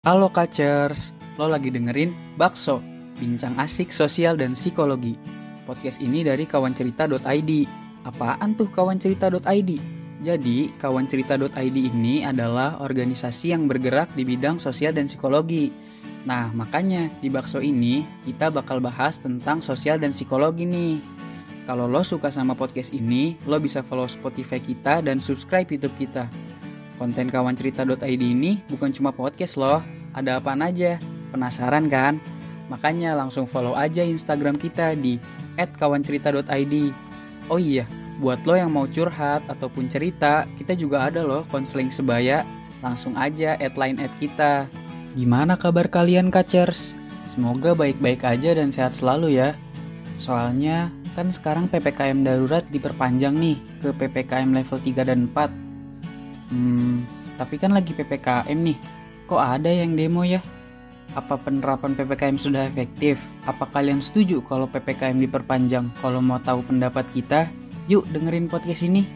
Halo 0.00 0.32
Kacers, 0.32 1.12
lo 1.36 1.44
lagi 1.44 1.68
dengerin 1.68 2.32
Bakso, 2.40 2.80
bincang 3.20 3.52
asik 3.60 3.92
sosial 3.92 4.32
dan 4.32 4.56
psikologi. 4.56 5.12
Podcast 5.68 6.00
ini 6.00 6.24
dari 6.24 6.48
kawancerita.id. 6.48 7.52
Apaan 8.08 8.56
tuh 8.56 8.72
kawancerita.id? 8.72 9.70
Jadi, 10.24 10.58
kawancerita.id 10.80 11.76
ini 11.92 12.24
adalah 12.24 12.80
organisasi 12.80 13.52
yang 13.52 13.68
bergerak 13.68 14.08
di 14.16 14.24
bidang 14.24 14.56
sosial 14.56 14.96
dan 14.96 15.04
psikologi. 15.04 15.68
Nah, 16.24 16.48
makanya 16.56 17.12
di 17.20 17.28
Bakso 17.28 17.60
ini 17.60 18.00
kita 18.24 18.48
bakal 18.48 18.80
bahas 18.80 19.20
tentang 19.20 19.60
sosial 19.60 20.00
dan 20.00 20.16
psikologi 20.16 20.64
nih. 20.64 20.96
Kalau 21.68 21.84
lo 21.84 22.00
suka 22.00 22.32
sama 22.32 22.56
podcast 22.56 22.96
ini, 22.96 23.36
lo 23.44 23.60
bisa 23.60 23.84
follow 23.84 24.08
Spotify 24.08 24.64
kita 24.64 25.04
dan 25.04 25.20
subscribe 25.20 25.68
YouTube 25.68 25.92
kita. 26.00 26.24
Konten 27.00 27.32
kawancerita.id 27.32 28.20
ini 28.20 28.60
bukan 28.68 28.92
cuma 28.92 29.08
podcast 29.08 29.56
loh, 29.56 29.80
ada 30.12 30.36
apa 30.36 30.52
aja. 30.60 31.00
Penasaran 31.32 31.88
kan? 31.88 32.20
Makanya 32.68 33.16
langsung 33.16 33.48
follow 33.48 33.72
aja 33.72 34.04
Instagram 34.04 34.60
kita 34.60 34.92
di 35.00 35.16
@kawancerita.id. 35.56 36.74
Oh 37.48 37.56
iya, 37.56 37.88
buat 38.20 38.44
lo 38.44 38.52
yang 38.52 38.68
mau 38.68 38.84
curhat 38.84 39.40
ataupun 39.48 39.88
cerita, 39.88 40.44
kita 40.60 40.76
juga 40.76 41.08
ada 41.08 41.24
loh 41.24 41.48
konseling 41.48 41.88
sebaya. 41.88 42.44
Langsung 42.84 43.16
aja 43.16 43.56
add 43.56 43.80
line 43.80 43.96
add 43.96 44.12
kita. 44.20 44.68
Gimana 45.16 45.56
kabar 45.56 45.88
kalian 45.88 46.28
kacers? 46.28 46.92
Semoga 47.24 47.72
baik-baik 47.72 48.28
aja 48.28 48.52
dan 48.52 48.68
sehat 48.68 48.92
selalu 48.92 49.40
ya. 49.40 49.56
Soalnya 50.20 50.92
kan 51.16 51.32
sekarang 51.32 51.64
PPKM 51.72 52.28
darurat 52.28 52.68
diperpanjang 52.68 53.40
nih 53.40 53.56
ke 53.80 53.88
PPKM 53.88 54.52
level 54.52 54.78
3 54.84 55.08
dan 55.08 55.32
4 55.32 55.69
Hmm, 56.50 57.06
tapi 57.38 57.62
kan 57.62 57.70
lagi 57.70 57.94
PPKM 57.94 58.58
nih. 58.58 58.74
Kok 59.30 59.38
ada 59.38 59.70
yang 59.70 59.94
demo 59.94 60.26
ya? 60.26 60.42
Apa 61.14 61.38
penerapan 61.38 61.94
PPKM 61.94 62.42
sudah 62.42 62.66
efektif? 62.66 63.22
Apa 63.46 63.70
kalian 63.70 64.02
setuju 64.02 64.42
kalau 64.42 64.66
PPKM 64.66 65.22
diperpanjang? 65.22 65.86
Kalau 66.02 66.18
mau 66.18 66.42
tahu 66.42 66.66
pendapat 66.66 67.06
kita, 67.14 67.46
yuk 67.86 68.02
dengerin 68.10 68.50
podcast 68.50 68.82
ini. 68.82 69.06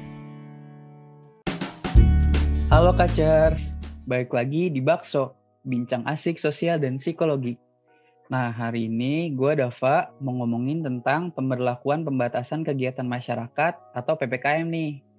Halo 2.70 2.94
Kacers, 2.94 3.74
baik 4.06 4.30
lagi 4.30 4.70
di 4.70 4.78
Bakso, 4.78 5.34
bincang 5.66 6.06
asik 6.06 6.38
sosial 6.38 6.78
dan 6.78 7.02
psikologi. 7.02 7.58
Nah, 8.30 8.54
hari 8.54 8.86
ini 8.86 9.34
gue 9.34 9.58
Dava 9.58 10.06
mau 10.22 10.38
ngomongin 10.38 10.86
tentang 10.86 11.34
pemberlakuan 11.34 12.06
pembatasan 12.06 12.62
kegiatan 12.62 13.10
masyarakat 13.10 13.74
atau 13.90 14.14
PPKM 14.14 14.70
nih. 14.70 15.13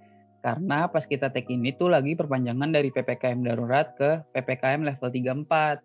Karena 0.46 0.86
pas 0.86 1.02
kita 1.10 1.34
take 1.34 1.50
ini 1.50 1.74
tuh 1.74 1.90
lagi 1.90 2.14
perpanjangan 2.14 2.70
dari 2.70 2.94
PPKM 2.94 3.50
darurat 3.50 3.98
ke 3.98 4.22
PPKM 4.38 4.86
level 4.86 5.10
34. 5.10 5.82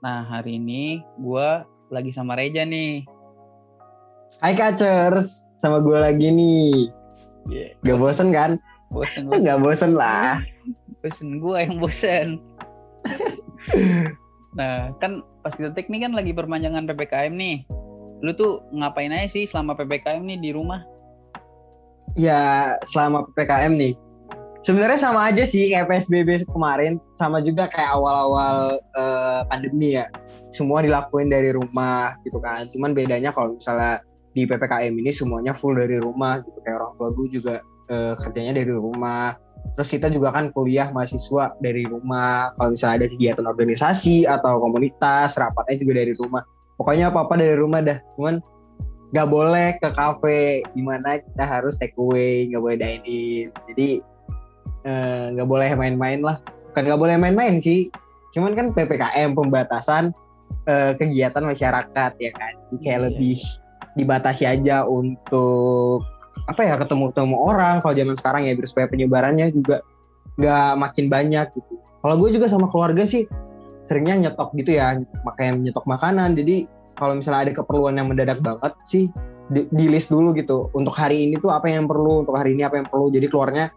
Nah, 0.00 0.24
hari 0.24 0.56
ini 0.56 1.04
gue 1.20 1.48
lagi 1.92 2.08
sama 2.08 2.32
Reja 2.32 2.64
nih. 2.64 3.04
Hai 4.40 4.56
Kacers, 4.56 5.52
sama 5.60 5.84
gue 5.84 6.00
lagi 6.00 6.32
nih. 6.32 6.88
Yeah. 7.52 7.76
Gak 7.84 8.00
bosen 8.00 8.32
kan? 8.32 8.56
Bosen 8.88 9.26
gue. 9.28 9.44
Gak 9.44 9.60
bosen 9.60 9.92
lah. 9.92 10.40
bosen 11.04 11.36
gue 11.36 11.56
yang 11.60 11.76
bosen. 11.76 12.40
nah, 14.56 14.96
kan 14.96 15.20
pas 15.44 15.52
kita 15.52 15.76
take 15.76 15.92
nih 15.92 16.08
kan 16.08 16.16
lagi 16.16 16.32
perpanjangan 16.32 16.88
PPKM 16.88 17.36
nih. 17.36 17.68
Lu 18.24 18.32
tuh 18.32 18.64
ngapain 18.72 19.12
aja 19.12 19.28
sih 19.28 19.44
selama 19.44 19.76
PPKM 19.76 20.24
nih 20.24 20.40
di 20.40 20.50
rumah? 20.56 20.80
Ya 22.18 22.74
selama 22.86 23.26
ppkm 23.32 23.74
nih. 23.76 23.94
Sebenarnya 24.60 25.00
sama 25.00 25.32
aja 25.32 25.40
sih 25.48 25.72
kayak 25.72 25.88
psbb 25.88 26.44
kemarin. 26.44 27.00
Sama 27.16 27.40
juga 27.40 27.64
kayak 27.68 27.96
awal-awal 27.96 28.76
uh, 28.96 29.40
pandemi 29.48 29.96
ya. 29.96 30.06
Semua 30.52 30.84
dilakuin 30.84 31.32
dari 31.32 31.56
rumah 31.56 32.12
gitu 32.28 32.36
kan. 32.44 32.68
Cuman 32.68 32.92
bedanya 32.92 33.32
kalau 33.32 33.56
misalnya 33.56 34.04
di 34.36 34.44
ppkm 34.44 34.92
ini 35.00 35.10
semuanya 35.10 35.56
full 35.56 35.72
dari 35.72 35.96
rumah 35.96 36.44
gitu. 36.44 36.58
Kayak 36.60 36.76
orang 36.76 36.92
tua 37.00 37.08
gue 37.16 37.26
juga 37.32 37.54
uh, 37.88 38.14
kerjanya 38.20 38.52
dari 38.60 38.72
rumah. 38.76 39.32
Terus 39.76 39.88
kita 39.96 40.12
juga 40.12 40.28
kan 40.32 40.52
kuliah 40.52 40.92
mahasiswa 40.92 41.56
dari 41.64 41.88
rumah. 41.88 42.52
Kalau 42.60 42.76
misalnya 42.76 43.04
ada 43.04 43.08
kegiatan 43.08 43.46
organisasi 43.48 44.28
atau 44.28 44.60
komunitas 44.60 45.40
rapatnya 45.40 45.76
juga 45.80 46.04
dari 46.04 46.12
rumah. 46.20 46.44
Pokoknya 46.76 47.08
apa 47.08 47.24
apa 47.24 47.34
dari 47.40 47.56
rumah 47.56 47.80
dah. 47.80 47.96
Cuman 48.20 48.44
nggak 49.10 49.28
boleh 49.28 49.68
ke 49.82 49.88
kafe 49.90 50.62
di 50.70 50.82
mana 50.86 51.18
kita 51.18 51.42
harus 51.42 51.74
take 51.74 51.94
away 51.98 52.46
nggak 52.46 52.62
boleh 52.62 52.78
dine 52.78 53.02
in 53.06 53.46
jadi 53.70 53.88
eh, 54.86 55.24
nggak 55.34 55.46
uh, 55.46 55.50
boleh 55.50 55.70
main-main 55.74 56.22
lah. 56.22 56.38
Kan 56.72 56.86
nggak 56.86 57.00
boleh 57.00 57.18
main-main 57.18 57.58
sih. 57.58 57.90
Cuman 58.30 58.54
kan 58.54 58.70
ppkm 58.70 59.34
pembatasan 59.34 60.14
uh, 60.70 60.92
kegiatan 60.94 61.42
masyarakat 61.42 62.12
ya 62.16 62.30
kan? 62.32 62.52
Jadi 62.70 62.76
kayak 62.78 62.86
yeah. 62.94 63.04
lebih 63.10 63.38
dibatasi 63.98 64.44
aja 64.46 64.86
untuk 64.86 66.06
apa 66.46 66.62
ya 66.62 66.78
ketemu-ketemu 66.78 67.36
orang. 67.36 67.82
Kalau 67.82 67.94
zaman 67.98 68.14
sekarang 68.14 68.42
ya 68.46 68.54
biar 68.54 68.68
supaya 68.70 68.86
penyebarannya 68.86 69.50
juga 69.50 69.82
nggak 70.38 70.72
makin 70.78 71.06
banyak 71.10 71.46
gitu. 71.58 71.74
Kalau 72.00 72.14
gue 72.16 72.30
juga 72.32 72.46
sama 72.46 72.70
keluarga 72.70 73.02
sih 73.04 73.26
seringnya 73.84 74.30
nyetok 74.30 74.54
gitu 74.54 74.78
ya. 74.78 74.94
Makanya 75.26 75.58
nyetok 75.58 75.84
makanan. 75.90 76.38
Jadi 76.38 76.79
kalau 77.00 77.16
misalnya 77.16 77.48
ada 77.48 77.52
keperluan 77.56 77.96
yang 77.96 78.12
mendadak 78.12 78.44
banget 78.44 78.76
sih 78.84 79.08
di, 79.48 79.64
di 79.72 79.86
list 79.88 80.12
dulu 80.12 80.36
gitu. 80.36 80.68
Untuk 80.76 80.92
hari 80.92 81.26
ini 81.26 81.40
tuh 81.40 81.48
apa 81.50 81.66
yang 81.66 81.88
perlu 81.88 82.22
untuk 82.22 82.36
hari 82.36 82.52
ini 82.52 82.62
apa 82.62 82.76
yang 82.76 82.86
perlu. 82.86 83.08
Jadi 83.08 83.26
keluarnya 83.26 83.72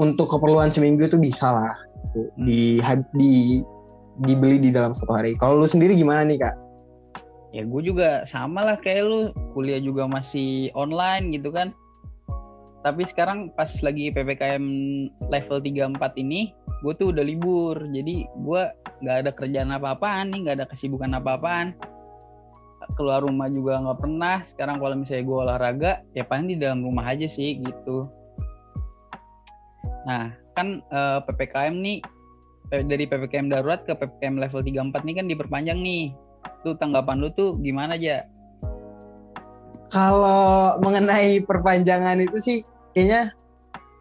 untuk 0.00 0.32
keperluan 0.32 0.72
seminggu 0.72 1.04
itu 1.04 1.20
bisa 1.20 1.52
lah. 1.52 1.74
Gitu. 2.16 2.32
Hmm. 2.32 2.44
di 2.48 2.60
di 3.12 3.32
dibeli 4.24 4.56
di 4.56 4.70
dalam 4.72 4.96
satu 4.96 5.12
hari. 5.12 5.36
Kalau 5.36 5.60
lu 5.60 5.68
sendiri 5.68 5.92
gimana 5.92 6.24
nih 6.24 6.40
kak? 6.40 6.54
Ya 7.52 7.62
gue 7.64 7.82
juga 7.84 8.24
sama 8.24 8.64
lah 8.64 8.80
kayak 8.80 9.04
lu. 9.04 9.20
Kuliah 9.52 9.80
juga 9.80 10.08
masih 10.08 10.72
online 10.72 11.36
gitu 11.36 11.52
kan. 11.52 11.76
Tapi 12.80 13.02
sekarang 13.04 13.50
pas 13.52 13.68
lagi 13.82 14.14
ppkm 14.14 14.64
level 15.28 15.58
34 15.60 16.22
ini 16.22 16.54
gue 16.80 16.92
tuh 16.96 17.12
udah 17.12 17.24
libur. 17.24 17.76
Jadi 17.92 18.24
gue 18.24 18.62
nggak 19.04 19.16
ada 19.26 19.30
kerjaan 19.36 19.76
apa-apaan 19.76 20.32
nih 20.32 20.40
nggak 20.48 20.56
ada 20.62 20.66
kesibukan 20.72 21.12
apa-apaan 21.20 21.76
keluar 22.94 23.26
rumah 23.26 23.50
juga 23.50 23.82
nggak 23.82 23.98
pernah. 23.98 24.36
Sekarang 24.46 24.78
kalau 24.78 24.94
misalnya 24.94 25.24
gue 25.26 25.38
olahraga 25.42 25.92
ya 26.14 26.22
paling 26.22 26.46
di 26.52 26.56
dalam 26.60 26.86
rumah 26.86 27.08
aja 27.08 27.26
sih 27.26 27.58
gitu. 27.58 28.06
Nah 30.06 30.30
kan 30.54 30.80
uh, 30.94 31.18
eh, 31.18 31.26
ppkm 31.26 31.74
nih 31.82 31.98
dari 32.70 33.04
ppkm 33.06 33.50
darurat 33.50 33.82
ke 33.82 33.94
ppkm 33.94 34.38
level 34.38 34.62
34 34.62 35.02
nih 35.02 35.14
kan 35.18 35.26
diperpanjang 35.26 35.78
nih. 35.82 36.14
Tuh 36.62 36.78
tanggapan 36.78 37.18
lu 37.18 37.28
tuh 37.34 37.58
gimana 37.58 37.98
aja 37.98 38.26
kalau 39.90 40.78
mengenai 40.82 41.42
perpanjangan 41.46 42.18
itu 42.18 42.38
sih 42.42 42.58
kayaknya 42.94 43.30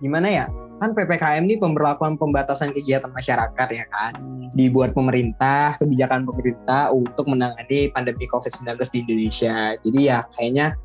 gimana 0.01 0.27
ya 0.27 0.45
kan 0.75 0.91
PPKM 0.91 1.47
ini 1.47 1.55
pemberlakuan 1.55 2.19
pembatasan 2.19 2.75
kegiatan 2.75 3.11
masyarakat 3.11 3.67
ya 3.71 3.85
kan. 3.87 4.13
Dibuat 4.55 4.91
pemerintah 4.91 5.75
kebijakan 5.79 6.27
pemerintah 6.27 6.91
untuk 6.91 7.31
menangani 7.31 7.91
pandemi 7.91 8.27
COVID-19 8.27 8.75
di 8.91 8.97
Indonesia. 9.07 9.79
Jadi 9.79 9.99
ya 10.03 10.27
kayaknya 10.35 10.75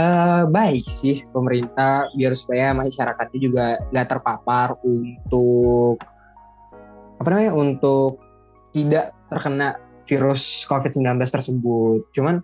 uh, 0.00 0.48
baik 0.48 0.84
sih 0.88 1.22
pemerintah 1.30 2.08
biar 2.16 2.32
supaya 2.32 2.72
masyarakatnya 2.72 3.38
juga 3.40 3.66
nggak 3.92 4.08
terpapar 4.08 4.76
untuk 4.80 6.00
apa 7.20 7.28
namanya 7.30 7.52
untuk 7.54 8.20
tidak 8.74 9.14
terkena 9.30 9.78
virus 10.04 10.64
COVID-19 10.68 11.20
tersebut. 11.28 12.00
Cuman 12.16 12.40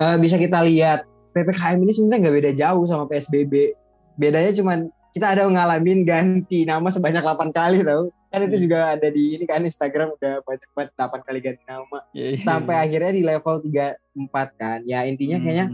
uh, 0.00 0.16
bisa 0.16 0.40
kita 0.40 0.64
lihat 0.64 1.04
PPKM 1.36 1.78
ini 1.78 1.92
sebenarnya 1.94 2.20
nggak 2.26 2.36
beda 2.42 2.52
jauh 2.58 2.84
sama 2.88 3.06
PSBB 3.06 3.76
bedanya 4.18 4.52
cuman 4.52 4.78
kita 5.10 5.26
ada 5.34 5.42
ngalamin 5.46 6.06
ganti 6.06 6.62
nama 6.62 6.86
sebanyak 6.86 7.22
8 7.22 7.50
kali 7.50 7.82
tau 7.82 8.10
kan 8.30 8.46
itu 8.46 8.56
hmm. 8.56 8.64
juga 8.64 8.78
ada 8.94 9.08
di 9.10 9.24
ini 9.34 9.44
kan 9.44 9.66
Instagram 9.66 10.14
udah 10.14 10.42
banyak 10.46 10.70
banget 10.70 10.90
8 10.94 11.26
kali 11.26 11.38
ganti 11.42 11.62
nama 11.66 11.98
yeah, 12.14 12.38
yeah, 12.38 12.44
sampai 12.46 12.74
akhirnya 12.78 13.12
di 13.14 13.22
level 13.26 13.58
34 13.58 14.60
kan 14.60 14.78
ya 14.86 15.02
intinya 15.02 15.38
hmm. 15.38 15.44
kayaknya 15.44 15.66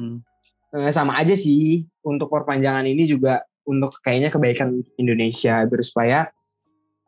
uh, 0.72 0.90
sama 0.90 1.20
aja 1.20 1.37
sih 1.37 1.84
untuk 2.00 2.32
perpanjangan 2.32 2.88
ini 2.88 3.05
juga 3.05 3.44
untuk 3.66 3.99
kayaknya 4.00 4.31
kebaikan 4.31 4.81
Indonesia 4.96 5.66
biar 5.66 5.82
supaya 5.82 6.19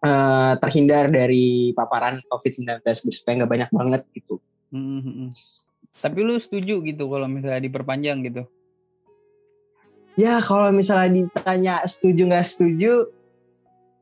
uh, 0.03 0.53
terhindar 0.59 1.09
dari 1.09 1.73
paparan 1.73 2.21
COVID-19 2.27 2.83
supaya 3.15 3.33
nggak 3.43 3.53
banyak 3.53 3.71
banget 3.71 4.03
gitu. 4.13 4.43
Hmm, 4.75 5.01
hmm, 5.01 5.15
hmm. 5.27 5.31
Tapi 5.99 6.19
lu 6.23 6.39
setuju 6.39 6.83
gitu 6.83 7.05
kalau 7.07 7.27
misalnya 7.31 7.63
diperpanjang 7.63 8.27
gitu? 8.27 8.43
Ya 10.19 10.43
kalau 10.43 10.75
misalnya 10.75 11.31
ditanya 11.31 11.79
setuju 11.87 12.27
nggak 12.27 12.47
setuju 12.47 13.07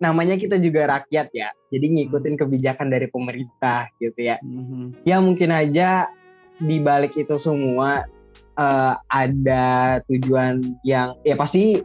namanya 0.01 0.41
kita 0.41 0.57
juga 0.57 0.89
rakyat 0.89 1.29
ya 1.33 1.53
jadi 1.69 1.87
ngikutin 1.93 2.35
hmm. 2.37 2.41
kebijakan 2.41 2.89
dari 2.89 3.09
pemerintah 3.09 3.89
gitu 4.01 4.25
ya 4.25 4.37
mm-hmm. 4.45 5.05
ya 5.09 5.17
mungkin 5.21 5.53
aja 5.53 6.09
di 6.57 6.81
balik 6.81 7.17
itu 7.17 7.37
semua 7.41 8.05
uh, 8.57 8.95
ada 9.09 10.01
tujuan 10.09 10.77
yang 10.85 11.17
ya 11.25 11.37
pasti 11.37 11.81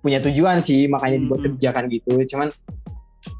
punya 0.00 0.24
tujuan 0.24 0.64
sih 0.64 0.88
makanya 0.88 1.20
dibuat 1.20 1.44
mm-hmm. 1.44 1.56
kebijakan 1.56 1.84
gitu 1.92 2.12
cuman 2.32 2.48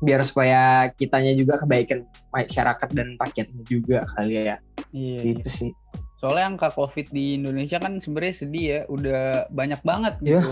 biar 0.04 0.20
supaya 0.20 0.92
kitanya 1.00 1.32
juga 1.32 1.56
kebaikan 1.56 2.04
masyarakat 2.28 2.88
dan 2.92 3.16
rakyatnya 3.16 3.62
juga 3.64 4.04
kali 4.16 4.52
ya 4.52 4.56
Iya. 4.92 5.20
gitu 5.32 5.48
sih 5.48 5.70
Soalnya 6.18 6.50
angka 6.50 6.74
COVID 6.74 7.10
di 7.10 7.38
Indonesia 7.38 7.78
kan 7.78 8.02
sebenarnya 8.02 8.34
sedih 8.36 8.64
ya, 8.66 8.80
udah 8.90 9.22
banyak 9.48 9.80
banget 9.82 10.14
Iya. 10.20 10.42
gitu. 10.42 10.50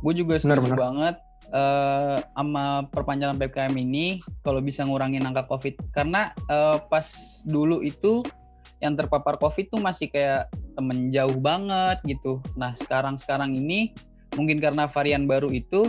Gue 0.00 0.14
juga 0.14 0.38
Bener, 0.38 0.58
setuju 0.62 0.70
bener. 0.70 0.78
banget 0.80 1.16
eh 1.46 2.18
sama 2.34 2.90
perpanjangan 2.90 3.38
PPKM 3.38 3.74
ini 3.78 4.18
kalau 4.42 4.58
bisa 4.58 4.82
ngurangin 4.82 5.22
angka 5.22 5.46
COVID. 5.46 5.78
Karena 5.94 6.30
eh, 6.46 6.78
pas 6.90 7.06
dulu 7.42 7.82
itu 7.82 8.22
yang 8.78 8.94
terpapar 8.94 9.38
COVID 9.38 9.70
tuh 9.70 9.80
masih 9.80 10.10
kayak 10.10 10.50
temen 10.74 11.08
jauh 11.10 11.38
banget 11.38 12.02
gitu. 12.04 12.42
Nah 12.54 12.74
sekarang-sekarang 12.76 13.54
ini 13.54 13.94
mungkin 14.34 14.58
karena 14.58 14.90
varian 14.90 15.24
baru 15.24 15.48
itu 15.48 15.86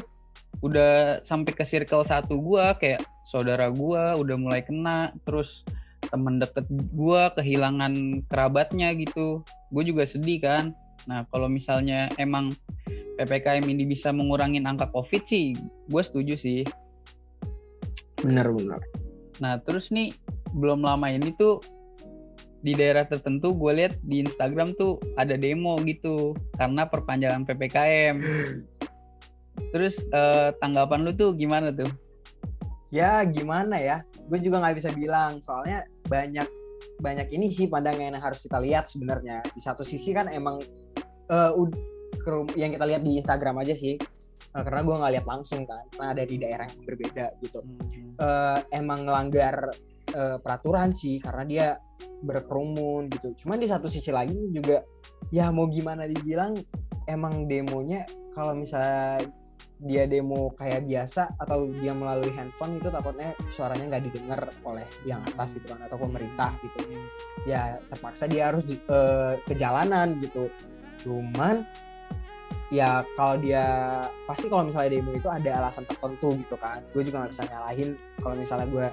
udah 0.62 1.22
sampai 1.28 1.54
ke 1.54 1.66
circle 1.68 2.02
satu 2.02 2.40
gua 2.40 2.74
kayak 2.78 3.04
saudara 3.28 3.68
gua 3.70 4.16
udah 4.16 4.38
mulai 4.40 4.62
kena 4.64 5.12
terus 5.28 5.62
temen 6.10 6.40
deket 6.40 6.66
gua 6.96 7.32
kehilangan 7.36 8.24
kerabatnya 8.32 8.96
gitu. 8.96 9.44
Gue 9.72 9.84
juga 9.84 10.08
sedih 10.08 10.40
kan. 10.42 10.72
Nah 11.08 11.24
kalau 11.32 11.48
misalnya 11.48 12.12
emang 12.20 12.56
ppkm 13.18 13.66
ini 13.66 13.84
bisa 13.90 14.14
mengurangin 14.14 14.70
angka 14.70 14.88
covid 14.94 15.24
sih 15.26 15.58
gue 15.90 16.02
setuju 16.04 16.36
sih. 16.38 16.62
Bener-bener 18.22 18.82
nah 19.38 19.62
terus 19.62 19.90
nih 19.94 20.14
belum 20.58 20.82
lama 20.82 21.14
ini 21.14 21.34
tuh 21.38 21.62
di 22.66 22.74
daerah 22.74 23.06
tertentu 23.06 23.54
gue 23.54 23.72
lihat 23.78 23.94
di 24.02 24.26
Instagram 24.26 24.74
tuh 24.82 24.98
ada 25.16 25.38
demo 25.38 25.78
gitu 25.86 26.34
karena 26.58 26.90
perpanjangan 26.90 27.46
ppkm 27.46 28.18
terus 29.74 30.02
eh, 30.10 30.50
tanggapan 30.58 31.06
lu 31.06 31.12
tuh 31.14 31.34
gimana 31.38 31.70
tuh? 31.74 31.90
Ya 32.88 33.20
gimana 33.28 33.78
ya? 33.78 33.98
Gue 34.32 34.40
juga 34.40 34.64
nggak 34.64 34.78
bisa 34.80 34.90
bilang 34.96 35.44
soalnya 35.44 35.84
banyak 36.08 36.48
banyak 36.98 37.28
ini 37.30 37.54
sih 37.54 37.70
pandangan 37.70 38.18
yang 38.18 38.24
harus 38.24 38.42
kita 38.42 38.58
lihat 38.58 38.90
sebenarnya. 38.90 39.46
Di 39.54 39.62
satu 39.62 39.86
sisi 39.86 40.16
kan 40.16 40.32
emang 40.32 40.64
ke- 41.28 42.56
yang 42.56 42.72
kita 42.74 42.86
lihat 42.88 43.04
di 43.04 43.20
Instagram 43.20 43.62
aja 43.62 43.76
sih 43.78 44.00
Eh, 44.58 44.64
karena 44.66 44.82
gue 44.82 44.96
nggak 44.98 45.14
lihat 45.14 45.28
langsung 45.30 45.62
kan 45.70 45.86
karena 45.94 46.08
ada 46.18 46.24
di 46.26 46.36
daerah 46.42 46.66
yang 46.66 46.82
berbeda 46.82 47.26
gitu. 47.46 47.60
Eh, 48.18 48.60
emang 48.74 49.06
ngelanggar 49.06 49.56
eh, 50.10 50.38
peraturan 50.42 50.90
sih 50.98 51.22
karena 51.22 51.44
dia 51.46 51.68
berkerumun 52.26 53.14
gitu. 53.14 53.46
Cuman 53.46 53.62
di 53.62 53.70
satu 53.70 53.86
sisi 53.86 54.10
lagi 54.10 54.34
juga 54.50 54.82
ya 55.30 55.54
mau 55.54 55.70
gimana 55.70 56.10
dibilang 56.10 56.58
emang 57.06 57.46
demonya 57.46 58.02
kalau 58.34 58.58
misalnya 58.58 59.30
dia 59.78 60.10
demo 60.10 60.50
kayak 60.58 60.90
biasa 60.90 61.38
atau 61.38 61.70
dia 61.70 61.94
melalui 61.94 62.34
handphone 62.34 62.82
itu 62.82 62.90
takutnya 62.90 63.38
suaranya 63.54 63.94
nggak 63.94 64.04
didengar 64.10 64.42
oleh 64.66 64.88
yang 65.06 65.22
atas 65.30 65.54
gitu 65.54 65.70
kan 65.70 65.78
atau 65.86 66.02
pemerintah 66.02 66.50
gitu. 66.66 66.98
Ya 67.46 67.78
terpaksa 67.94 68.26
dia 68.26 68.50
harus 68.50 68.66
eh, 68.66 69.34
ke 69.46 69.54
jalanan 69.54 70.18
gitu. 70.18 70.50
Cuman 71.06 71.62
ya 72.74 73.06
kalau 73.14 73.38
dia 73.38 73.64
pasti 74.26 74.50
kalau 74.50 74.66
misalnya 74.66 74.98
demo 74.98 75.14
itu 75.14 75.30
ada 75.30 75.62
alasan 75.62 75.86
tertentu 75.86 76.34
gitu 76.42 76.58
kan. 76.58 76.82
Gue 76.98 77.06
juga 77.06 77.22
nggak 77.26 77.32
bisa 77.38 77.46
nyalahin. 77.46 77.90
Kalau 78.18 78.34
misalnya 78.34 78.68
gue 78.74 78.88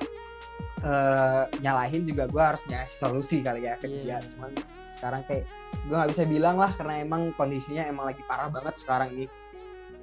eh, 0.84 1.42
nyalahin 1.64 2.04
juga 2.04 2.28
gue 2.28 2.42
harus 2.44 2.62
ngasih 2.68 2.96
solusi 3.08 3.40
kali 3.40 3.64
ya 3.64 3.80
ke 3.80 3.88
dia. 3.88 4.20
Iya. 4.20 4.28
cuman 4.36 4.52
sekarang 4.92 5.24
kayak 5.24 5.48
gue 5.88 5.96
nggak 5.96 6.12
bisa 6.12 6.24
bilang 6.28 6.56
lah 6.60 6.70
karena 6.76 7.02
emang 7.02 7.32
kondisinya 7.34 7.88
emang 7.88 8.12
lagi 8.12 8.22
parah 8.28 8.52
banget 8.52 8.76
sekarang 8.78 9.10
ini 9.16 9.26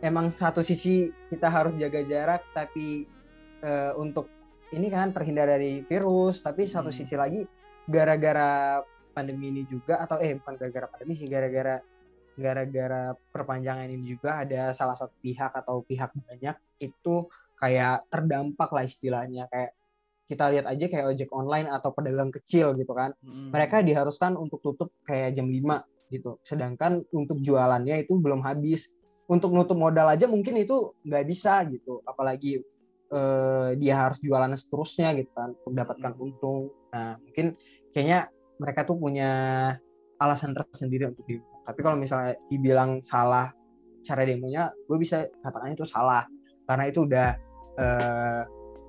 emang 0.01 0.27
satu 0.30 0.65
sisi 0.65 1.09
kita 1.30 1.48
harus 1.48 1.74
jaga 1.77 2.01
jarak 2.06 2.42
tapi 2.53 3.06
eh, 3.62 3.92
untuk 3.95 4.27
ini 4.74 4.88
kan 4.89 5.13
terhindar 5.13 5.48
dari 5.48 5.86
virus 5.86 6.42
tapi 6.42 6.65
satu 6.65 6.89
Hmm. 6.89 6.98
sisi 6.98 7.15
lagi 7.15 7.42
gara-gara 7.86 8.81
pandemi 9.12 9.51
ini 9.51 9.63
juga 9.68 10.00
atau 10.01 10.18
eh 10.24 10.33
bukan 10.39 10.56
gara-gara 10.57 10.88
pandemi 10.88 11.13
sih 11.19 11.27
gara-gara 11.27 11.83
gara-gara 12.39 13.12
perpanjangan 13.30 13.92
ini 13.92 14.15
juga 14.15 14.42
ada 14.42 14.71
salah 14.71 14.95
satu 14.95 15.13
pihak 15.19 15.51
atau 15.51 15.83
pihak 15.83 16.15
banyak 16.15 16.56
itu 16.80 17.27
kayak 17.59 18.07
terdampak 18.09 18.71
lah 18.71 18.88
istilahnya. 18.88 19.45
Kayak 19.51 19.77
kita 20.25 20.47
lihat 20.47 20.65
aja 20.71 20.86
kayak 20.88 21.06
ojek 21.12 21.30
online 21.36 21.68
atau 21.68 21.92
pedagang 21.92 22.31
kecil 22.31 22.71
gitu 22.80 22.95
kan. 22.95 23.12
Mereka 23.27 23.83
diharuskan 23.83 24.39
untuk 24.39 24.63
tutup 24.63 24.95
kayak 25.04 25.36
jam 25.36 25.51
5 25.51 25.83
gitu. 26.09 26.39
Sedangkan 26.42 27.04
untuk 27.12 27.44
jualannya 27.44 28.07
itu 28.07 28.15
belum 28.15 28.42
habis 28.42 28.95
untuk 29.31 29.56
nutup 29.56 29.80
modal 29.80 30.12
aja 30.12 30.28
mungkin 30.28 30.60
itu 30.60 30.92
nggak 31.07 31.24
bisa 31.24 31.63
gitu. 31.72 32.04
Apalagi 32.04 32.60
eh, 33.12 33.69
dia 33.80 33.95
harus 34.07 34.19
jualan 34.19 34.51
seterusnya 34.56 35.16
gitu 35.16 35.31
kan 35.31 35.56
untuk 35.56 35.72
mendapatkan 35.72 36.12
Hmm. 36.12 36.24
untung. 36.28 36.62
Nah 36.92 37.16
mungkin 37.24 37.56
kayaknya 37.95 38.28
mereka 38.60 38.83
tuh 38.83 39.00
punya 39.00 39.31
alasan 40.19 40.54
tersendiri 40.54 41.10
untuk 41.10 41.25
demo 41.25 41.51
tapi 41.62 41.80
kalau 41.86 41.98
misalnya 41.98 42.36
dibilang 42.50 43.00
salah 43.01 43.54
cara 44.01 44.25
demonya 44.25 44.74
gue 44.89 44.98
bisa 44.98 45.24
katakan 45.45 45.78
itu 45.78 45.86
salah. 45.88 46.25
Karena 46.66 46.88
itu 46.89 47.06
udah 47.07 47.30
eh, 47.80 48.42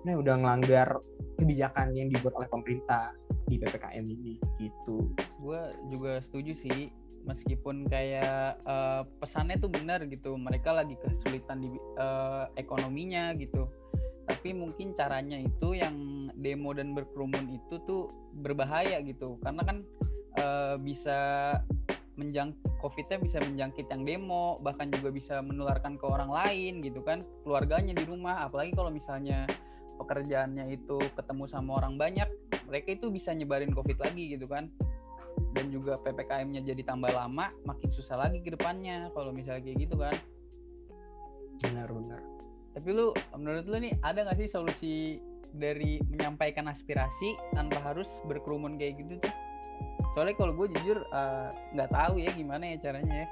ini 0.02 0.12
udah 0.18 0.34
ngelanggar 0.38 0.98
kebijakan 1.38 1.94
yang 1.94 2.10
dibuat 2.10 2.34
oleh 2.34 2.48
pemerintah 2.50 3.14
di 3.46 3.58
ppkm 3.58 4.04
ini 4.06 4.34
gitu. 4.58 5.14
Gue 5.38 5.60
juga 5.90 6.22
setuju 6.22 6.52
sih 6.58 6.90
meskipun 7.26 7.86
kayak 7.86 8.58
eh, 8.62 9.02
pesannya 9.22 9.58
tuh 9.58 9.70
benar 9.70 10.04
gitu 10.06 10.34
mereka 10.34 10.74
lagi 10.74 10.98
kesulitan 10.98 11.62
di 11.62 11.70
eh, 11.98 12.44
ekonominya 12.58 13.34
gitu. 13.38 13.68
Tapi 14.22 14.54
mungkin 14.54 14.94
caranya 14.94 15.38
itu 15.38 15.74
yang 15.74 16.28
demo 16.38 16.70
dan 16.72 16.94
berkerumun 16.94 17.58
itu 17.58 17.78
tuh 17.84 18.10
berbahaya 18.42 19.02
gitu. 19.02 19.38
Karena 19.42 19.62
kan 19.66 19.78
eh, 20.38 20.76
bisa 20.82 21.18
menjang 22.12 22.52
covidnya 22.76 23.16
bisa 23.16 23.40
menjangkit 23.40 23.88
yang 23.88 24.04
demo 24.04 24.60
bahkan 24.60 24.92
juga 24.92 25.08
bisa 25.08 25.40
menularkan 25.40 25.96
ke 25.96 26.04
orang 26.04 26.28
lain 26.28 26.84
gitu 26.84 27.00
kan 27.00 27.24
keluarganya 27.46 27.96
di 27.96 28.04
rumah. 28.04 28.46
Apalagi 28.46 28.76
kalau 28.76 28.92
misalnya 28.92 29.48
pekerjaannya 30.02 30.74
itu 30.74 30.98
ketemu 31.14 31.44
sama 31.46 31.78
orang 31.78 31.94
banyak 31.94 32.26
mereka 32.66 32.96
itu 32.96 33.12
bisa 33.12 33.30
nyebarin 33.30 33.70
covid 33.70 34.00
lagi 34.00 34.34
gitu 34.34 34.50
kan 34.50 34.72
dan 35.52 35.68
juga 35.68 36.00
ppkm-nya 36.00 36.64
jadi 36.64 36.82
tambah 36.84 37.12
lama 37.12 37.52
makin 37.68 37.90
susah 37.92 38.16
lagi 38.16 38.40
ke 38.40 38.54
depannya 38.54 39.12
kalau 39.12 39.32
misalnya 39.34 39.62
kayak 39.64 39.78
gitu 39.88 39.96
kan. 40.00 40.16
Benar-benar 41.62 42.32
tapi 42.72 42.88
lu 42.88 43.12
menurut 43.36 43.64
lu 43.68 43.76
nih 43.84 43.92
ada 44.00 44.24
nggak 44.24 44.38
sih 44.40 44.48
solusi 44.48 44.94
dari 45.52 46.00
menyampaikan 46.08 46.64
aspirasi 46.72 47.36
tanpa 47.52 47.76
harus 47.84 48.08
berkerumun 48.24 48.80
kayak 48.80 49.04
gitu 49.04 49.20
tuh? 49.20 49.32
Soalnya 50.16 50.36
kalau 50.40 50.52
gue 50.56 50.72
jujur 50.80 51.04
eh, 51.04 51.48
nggak 51.76 51.90
tahu 51.92 52.16
ya 52.20 52.32
gimana 52.32 52.64
ya 52.72 52.76
caranya 52.80 53.14
ya. 53.24 53.28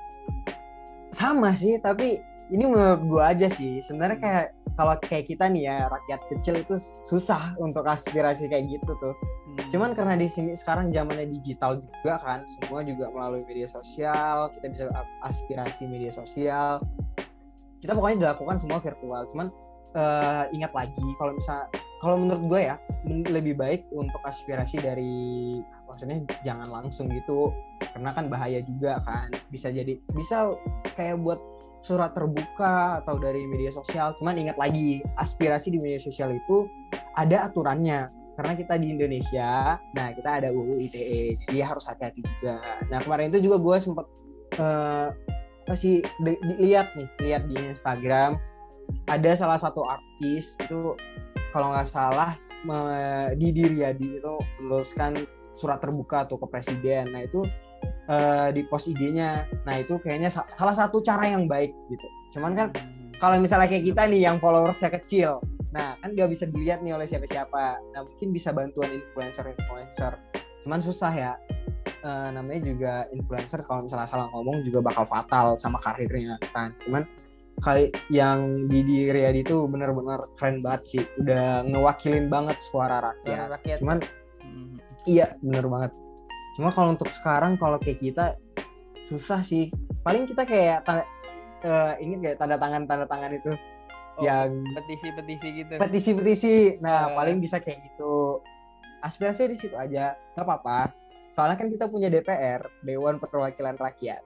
Sama 1.17 1.57
sih 1.57 1.81
tapi 1.81 2.21
ini 2.53 2.65
menurut 2.67 3.03
gua 3.09 3.33
aja 3.33 3.49
sih. 3.49 3.81
Sebenarnya 3.81 4.19
Hmm. 4.21 4.27
kayak 4.27 4.47
kalau 4.77 4.95
kayak 5.07 5.27
kita 5.27 5.45
nih 5.49 5.71
ya 5.71 5.77
rakyat 5.89 6.21
kecil 6.29 6.55
itu 6.61 6.75
susah 7.07 7.57
untuk 7.59 7.89
aspirasi 7.89 8.53
kayak 8.53 8.69
gitu 8.69 8.93
tuh. 9.01 9.15
Cuman 9.71 9.95
karena 9.95 10.19
di 10.19 10.27
sini 10.27 10.53
sekarang 10.59 10.91
zamannya 10.91 11.31
digital 11.31 11.79
juga 11.79 12.19
kan 12.23 12.43
semua 12.47 12.83
juga 12.83 13.07
melalui 13.11 13.47
media 13.47 13.71
sosial 13.71 14.51
kita 14.59 14.67
bisa 14.71 14.85
aspirasi 15.23 15.87
media 15.87 16.11
sosial. 16.11 16.83
Kita 17.81 17.97
pokoknya 17.97 18.29
dilakukan 18.29 18.61
semua 18.61 18.77
virtual 18.83 19.25
cuman 19.33 19.49
eh, 19.95 20.45
ingat 20.55 20.73
lagi 20.75 21.09
kalau 21.19 21.33
misal 21.35 21.67
kalau 22.01 22.17
menurut 22.17 22.45
gue 22.49 22.61
ya 22.73 22.77
lebih 23.09 23.57
baik 23.57 23.89
untuk 23.93 24.21
aspirasi 24.25 24.81
dari 24.81 25.61
maksudnya 25.89 26.23
jangan 26.47 26.69
langsung 26.71 27.11
gitu 27.11 27.51
karena 27.93 28.15
kan 28.15 28.31
bahaya 28.31 28.63
juga 28.63 29.03
kan 29.03 29.33
bisa 29.51 29.73
jadi 29.75 29.99
bisa 30.15 30.55
kayak 30.95 31.19
buat 31.21 31.41
surat 31.81 32.13
terbuka 32.13 33.01
atau 33.03 33.17
dari 33.17 33.43
media 33.49 33.73
sosial 33.73 34.13
cuman 34.21 34.37
ingat 34.37 34.57
lagi 34.61 35.01
aspirasi 35.17 35.73
di 35.73 35.81
media 35.81 35.99
sosial 35.99 36.31
itu 36.31 36.69
ada 37.17 37.49
aturannya 37.49 38.13
karena 38.41 38.57
kita 38.57 38.75
di 38.81 38.97
Indonesia 38.97 39.77
nah 39.93 40.17
kita 40.17 40.41
ada 40.41 40.49
UU 40.49 40.81
ITE 40.89 41.37
jadi 41.45 41.61
harus 41.61 41.85
hati-hati 41.85 42.25
juga. 42.25 42.57
Nah 42.89 43.05
kemarin 43.05 43.29
itu 43.29 43.45
juga 43.45 43.61
gue 43.61 43.77
sempet 43.77 44.07
eh, 44.57 45.09
kasih 45.69 46.01
de- 46.25 46.41
di- 46.49 46.59
lihat 46.65 46.97
nih 46.97 47.09
lihat 47.21 47.45
di 47.53 47.61
Instagram 47.61 48.41
ada 49.13 49.31
salah 49.37 49.61
satu 49.61 49.85
artis 49.85 50.57
itu 50.57 50.97
kalau 51.53 51.77
nggak 51.77 51.93
salah 51.93 52.33
me- 52.65 53.37
Didi 53.37 53.77
Riyadi 53.77 54.25
itu 54.25 54.35
menuliskan 54.65 55.29
surat 55.61 55.85
terbuka 55.85 56.25
tuh 56.25 56.41
ke 56.41 56.49
presiden. 56.49 57.13
Nah 57.13 57.29
itu 57.29 57.45
eh, 58.09 58.49
di 58.57 58.65
post 58.73 58.89
IG-nya 58.89 59.45
nah 59.69 59.77
itu 59.77 60.01
kayaknya 60.01 60.33
sa- 60.33 60.49
salah 60.57 60.73
satu 60.73 61.05
cara 61.05 61.29
yang 61.29 61.45
baik 61.45 61.77
gitu. 61.93 62.09
Cuman 62.33 62.57
kan 62.57 62.67
kalau 63.21 63.37
misalnya 63.37 63.69
kayak 63.69 63.85
kita 63.85 64.09
nih 64.09 64.33
yang 64.33 64.41
followersnya 64.41 64.89
kecil 64.97 65.45
nah 65.71 65.95
kan 65.99 66.11
nggak 66.11 66.31
bisa 66.31 66.45
dilihat 66.51 66.83
nih 66.83 66.95
oleh 66.95 67.07
siapa-siapa. 67.07 67.79
Nah 67.95 68.01
mungkin 68.03 68.29
bisa 68.31 68.51
bantuan 68.51 68.91
influencer-influencer. 68.91 70.13
Cuman 70.67 70.81
susah 70.83 71.13
ya. 71.15 71.33
Eh, 72.01 72.29
namanya 72.33 72.61
juga 72.65 72.93
influencer 73.13 73.61
kalau 73.61 73.85
misalnya 73.85 74.09
salah 74.09 74.27
ngomong 74.33 74.65
juga 74.65 74.81
bakal 74.81 75.05
fatal 75.05 75.55
sama 75.55 75.77
karirnya 75.79 76.41
kan. 76.51 76.73
Cuman 76.83 77.05
kali 77.61 77.93
yang 78.09 78.67
Didi 78.73 79.13
Riyadi 79.13 79.45
itu 79.45 79.69
benar-benar 79.69 80.33
keren 80.35 80.65
banget 80.65 80.83
sih. 80.89 81.05
Udah 81.21 81.61
ngewakilin 81.69 82.33
banget 82.33 82.57
suara 82.65 83.05
rakyat, 83.05 83.37
Suara 83.37 83.47
rakyat. 83.61 83.77
cuman 83.85 83.99
Mhm. 84.41 84.75
iya 85.05 85.37
bener 85.45 85.69
banget. 85.69 85.93
Cuma 86.57 86.73
kalau 86.73 86.97
untuk 86.97 87.13
sekarang 87.13 87.61
kalau 87.61 87.77
kayak 87.77 88.01
kita 88.01 88.33
susah 89.07 89.45
sih. 89.45 89.69
Paling 90.01 90.25
kita 90.25 90.49
kayak 90.49 90.89
tanda, 90.89 91.05
eh, 91.61 91.93
ingat 92.01 92.19
kayak 92.25 92.37
tanda 92.41 92.57
tangan 92.57 92.89
tanda 92.89 93.05
tangan 93.05 93.37
itu 93.37 93.53
Oh, 94.19 94.23
yang 94.27 94.67
petisi-petisi 94.75 95.49
gitu. 95.63 95.73
petisi-petisi. 95.79 96.55
Nah 96.83 97.11
Eh. 97.11 97.15
paling 97.15 97.39
bisa 97.39 97.63
kayak 97.63 97.79
gitu. 97.87 98.43
Aspirasi 99.01 99.49
di 99.49 99.57
situ 99.57 99.77
aja. 99.79 100.19
Nggak 100.35 100.45
apa-apa. 100.45 100.93
Soalnya 101.33 101.57
kan 101.57 101.69
kita 101.71 101.87
punya 101.87 102.11
DPR 102.11 102.67
Dewan 102.83 103.23
Perwakilan 103.23 103.79
Rakyat. 103.79 104.23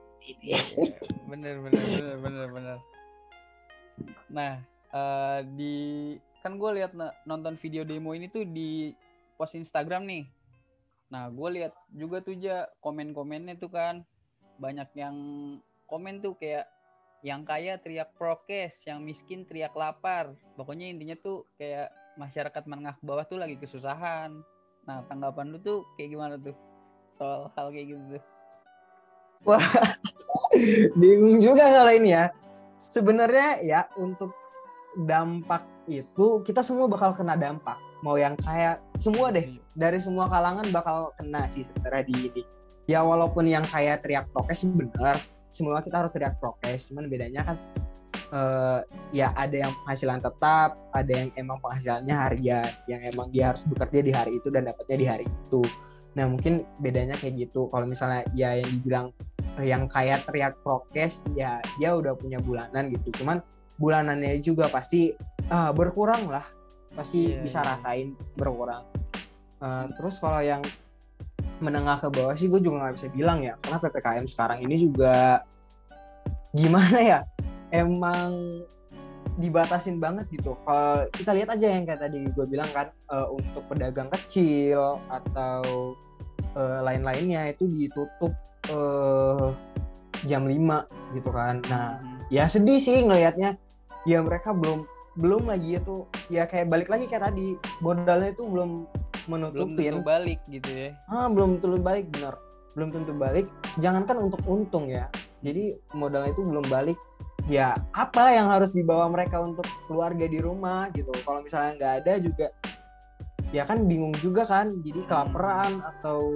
Bener 1.29 1.61
bener 1.61 1.83
bener 1.85 2.17
bener 2.17 2.47
bener. 2.49 2.77
Nah 4.33 4.53
eh, 4.91 5.39
di 5.53 5.75
kan 6.41 6.57
gue 6.61 6.71
lihat 6.81 6.93
nonton 7.25 7.57
video 7.57 7.81
demo 7.81 8.13
ini 8.13 8.29
tuh 8.29 8.45
di 8.45 8.93
post 9.37 9.55
Instagram 9.57 10.05
nih. 10.05 10.23
Nah 11.13 11.29
gue 11.29 11.49
lihat 11.61 11.73
juga 11.93 12.21
tuh 12.25 12.35
ja 12.35 12.65
komen-komennya 12.81 13.57
tuh 13.61 13.69
kan. 13.69 14.01
Banyak 14.57 14.89
yang 14.97 15.15
komen 15.85 16.19
tuh 16.25 16.33
kayak 16.35 16.65
yang 17.25 17.41
kaya 17.41 17.81
teriak 17.81 18.13
prokes 18.13 18.77
yang 18.85 19.01
miskin 19.01 19.49
teriak 19.49 19.73
lapar. 19.73 20.37
Pokoknya 20.53 20.93
intinya 20.93 21.17
tuh 21.17 21.49
kayak 21.57 21.89
masyarakat 22.21 22.63
menengah 22.69 22.93
ke 23.01 23.03
bawah 23.03 23.25
tuh 23.25 23.41
lagi 23.41 23.57
kesusahan. 23.57 24.45
Nah 24.85 25.01
tanggapan 25.09 25.49
lu 25.49 25.57
tuh 25.57 25.81
kayak 25.97 26.13
gimana 26.13 26.37
tuh? 26.37 26.53
Soal 27.17 27.49
hal 27.57 27.73
kayak 27.73 27.97
gitu 27.97 28.03
tuh. 28.13 28.23
Bingung 31.01 31.41
juga 31.41 31.65
kalau 31.65 31.89
ini 31.97 32.13
ya. 32.13 32.29
Sebenarnya 32.85 33.65
ya 33.65 33.89
untuk 33.97 34.29
dampak 35.09 35.65
itu 35.89 36.45
kita 36.45 36.61
semua 36.61 36.85
bakal 36.85 37.17
kena 37.17 37.33
dampak. 37.33 37.81
Mau 38.05 38.21
yang 38.21 38.37
kayak 38.37 38.85
semua 39.01 39.33
deh. 39.33 39.49
Dari 39.73 39.97
semua 39.97 40.29
kalangan 40.29 40.69
bakal 40.69 41.09
kena 41.17 41.49
sih 41.49 41.65
sebenarnya 41.65 42.05
di 42.05 42.29
ini. 42.29 42.43
Ya 42.85 43.01
walaupun 43.01 43.49
yang 43.49 43.65
kayak 43.65 44.05
teriak 44.05 44.29
prokes 44.29 44.61
bener 44.69 45.17
semua 45.55 45.79
kita 45.79 46.03
harus 46.03 46.11
teriak 46.11 46.35
prokes 46.43 46.91
cuman 46.91 47.07
bedanya 47.07 47.47
kan 47.47 47.57
eh, 48.35 48.79
ya 49.15 49.31
ada 49.39 49.55
yang 49.55 49.71
penghasilan 49.83 50.19
tetap 50.19 50.75
ada 50.91 51.11
yang 51.15 51.29
emang 51.39 51.57
penghasilannya 51.63 52.11
harian 52.15 52.69
yang 52.91 53.01
emang 53.07 53.31
dia 53.31 53.55
harus 53.55 53.63
bekerja 53.63 53.99
di 54.03 54.11
hari 54.11 54.31
itu 54.35 54.51
dan 54.51 54.67
dapatnya 54.67 54.97
di 54.99 55.07
hari 55.07 55.25
itu. 55.25 55.63
Nah 56.19 56.27
mungkin 56.27 56.67
bedanya 56.83 57.15
kayak 57.19 57.47
gitu. 57.47 57.71
Kalau 57.71 57.87
misalnya 57.87 58.27
ya 58.35 58.59
yang 58.59 58.69
dibilang 58.79 59.07
eh, 59.59 59.67
yang 59.71 59.87
kayak 59.87 60.27
teriak 60.27 60.59
prokes 60.59 61.23
ya 61.39 61.63
dia 61.79 61.95
udah 61.95 62.15
punya 62.19 62.43
bulanan 62.43 62.91
gitu. 62.91 63.23
Cuman 63.23 63.39
bulanannya 63.79 64.39
juga 64.43 64.67
pasti 64.67 65.15
ah, 65.51 65.71
berkurang 65.71 66.27
lah. 66.27 66.43
Pasti 66.95 67.35
Iya, 67.35 67.43
bisa 67.43 67.59
iya. 67.63 67.67
rasain 67.75 68.07
berkurang. 68.39 68.83
Eh, 69.63 69.85
terus 69.95 70.19
kalau 70.19 70.39
yang 70.43 70.63
menengah 71.63 72.01
ke 72.01 72.09
bawah 72.11 72.35
sih 72.35 72.51
gue 72.51 72.59
juga 72.59 72.87
nggak 72.87 72.95
bisa 72.95 73.07
bilang 73.11 73.39
ya. 73.43 73.55
Karena 73.63 73.77
ppkm 73.79 74.25
sekarang 74.27 74.59
ini 74.63 74.75
juga 74.89 75.43
gimana 76.55 76.97
ya 77.03 77.19
emang 77.75 78.31
dibatasin 79.35 79.99
banget 79.99 80.31
gitu. 80.31 80.55
Kalau 80.63 81.07
kita 81.11 81.31
lihat 81.35 81.49
aja 81.55 81.67
yang 81.67 81.83
kayak 81.83 82.01
tadi 82.07 82.23
gue 82.31 82.45
bilang 82.47 82.71
kan 82.71 82.87
eh, 82.91 83.27
untuk 83.27 83.63
pedagang 83.67 84.07
kecil 84.11 84.99
atau 85.11 85.63
eh, 86.55 86.79
lain-lainnya 86.83 87.51
itu 87.51 87.67
ditutup 87.67 88.31
eh, 88.71 89.47
jam 90.23 90.47
5 90.47 90.87
gitu 91.15 91.29
kan. 91.35 91.59
Nah 91.67 91.99
Mhm. 91.99 92.31
ya 92.31 92.47
sedih 92.47 92.79
sih 92.79 93.03
ngelihatnya. 93.03 93.59
Ya 94.07 94.21
mereka 94.21 94.53
belum 94.55 94.87
belum 95.15 95.47
lagi 95.47 95.79
itu 95.79 96.03
ya 96.27 96.43
kayak 96.43 96.67
balik 96.67 96.91
lagi 96.91 97.07
kayak 97.07 97.31
tadi 97.31 97.55
modalnya 97.79 98.35
itu 98.35 98.43
belum 98.43 98.83
belum 99.25 99.51
menutupin. 99.51 99.91
tentu 99.99 100.05
balik 100.05 100.39
gitu 100.51 100.69
ya. 100.69 100.89
Ah 101.07 101.27
belum 101.31 101.63
tentu 101.63 101.77
balik 101.79 102.05
bener. 102.11 102.35
Belum 102.75 102.89
tentu 102.91 103.11
balik. 103.15 103.47
Jangankan 103.79 104.17
untuk 104.19 104.41
untung 104.45 104.91
ya. 104.91 105.07
Jadi 105.45 105.79
modalnya 105.95 106.35
itu 106.35 106.43
belum 106.43 106.67
balik. 106.67 106.99
Ya 107.45 107.77
apa 107.93 108.33
yang 108.33 108.49
harus 108.49 108.73
dibawa 108.73 109.05
mereka 109.07 109.37
untuk 109.37 109.65
keluarga 109.85 110.25
di 110.25 110.41
rumah 110.41 110.89
gitu? 110.91 111.13
Kalau 111.23 111.45
misalnya 111.45 111.71
nggak 111.77 111.93
ada 112.03 112.13
juga 112.19 112.47
ya 113.53 113.63
kan 113.63 113.85
bingung 113.85 114.17
juga 114.19 114.43
kan. 114.43 114.81
Jadi 114.81 115.05
kelaparan 115.07 115.79
atau 115.81 116.35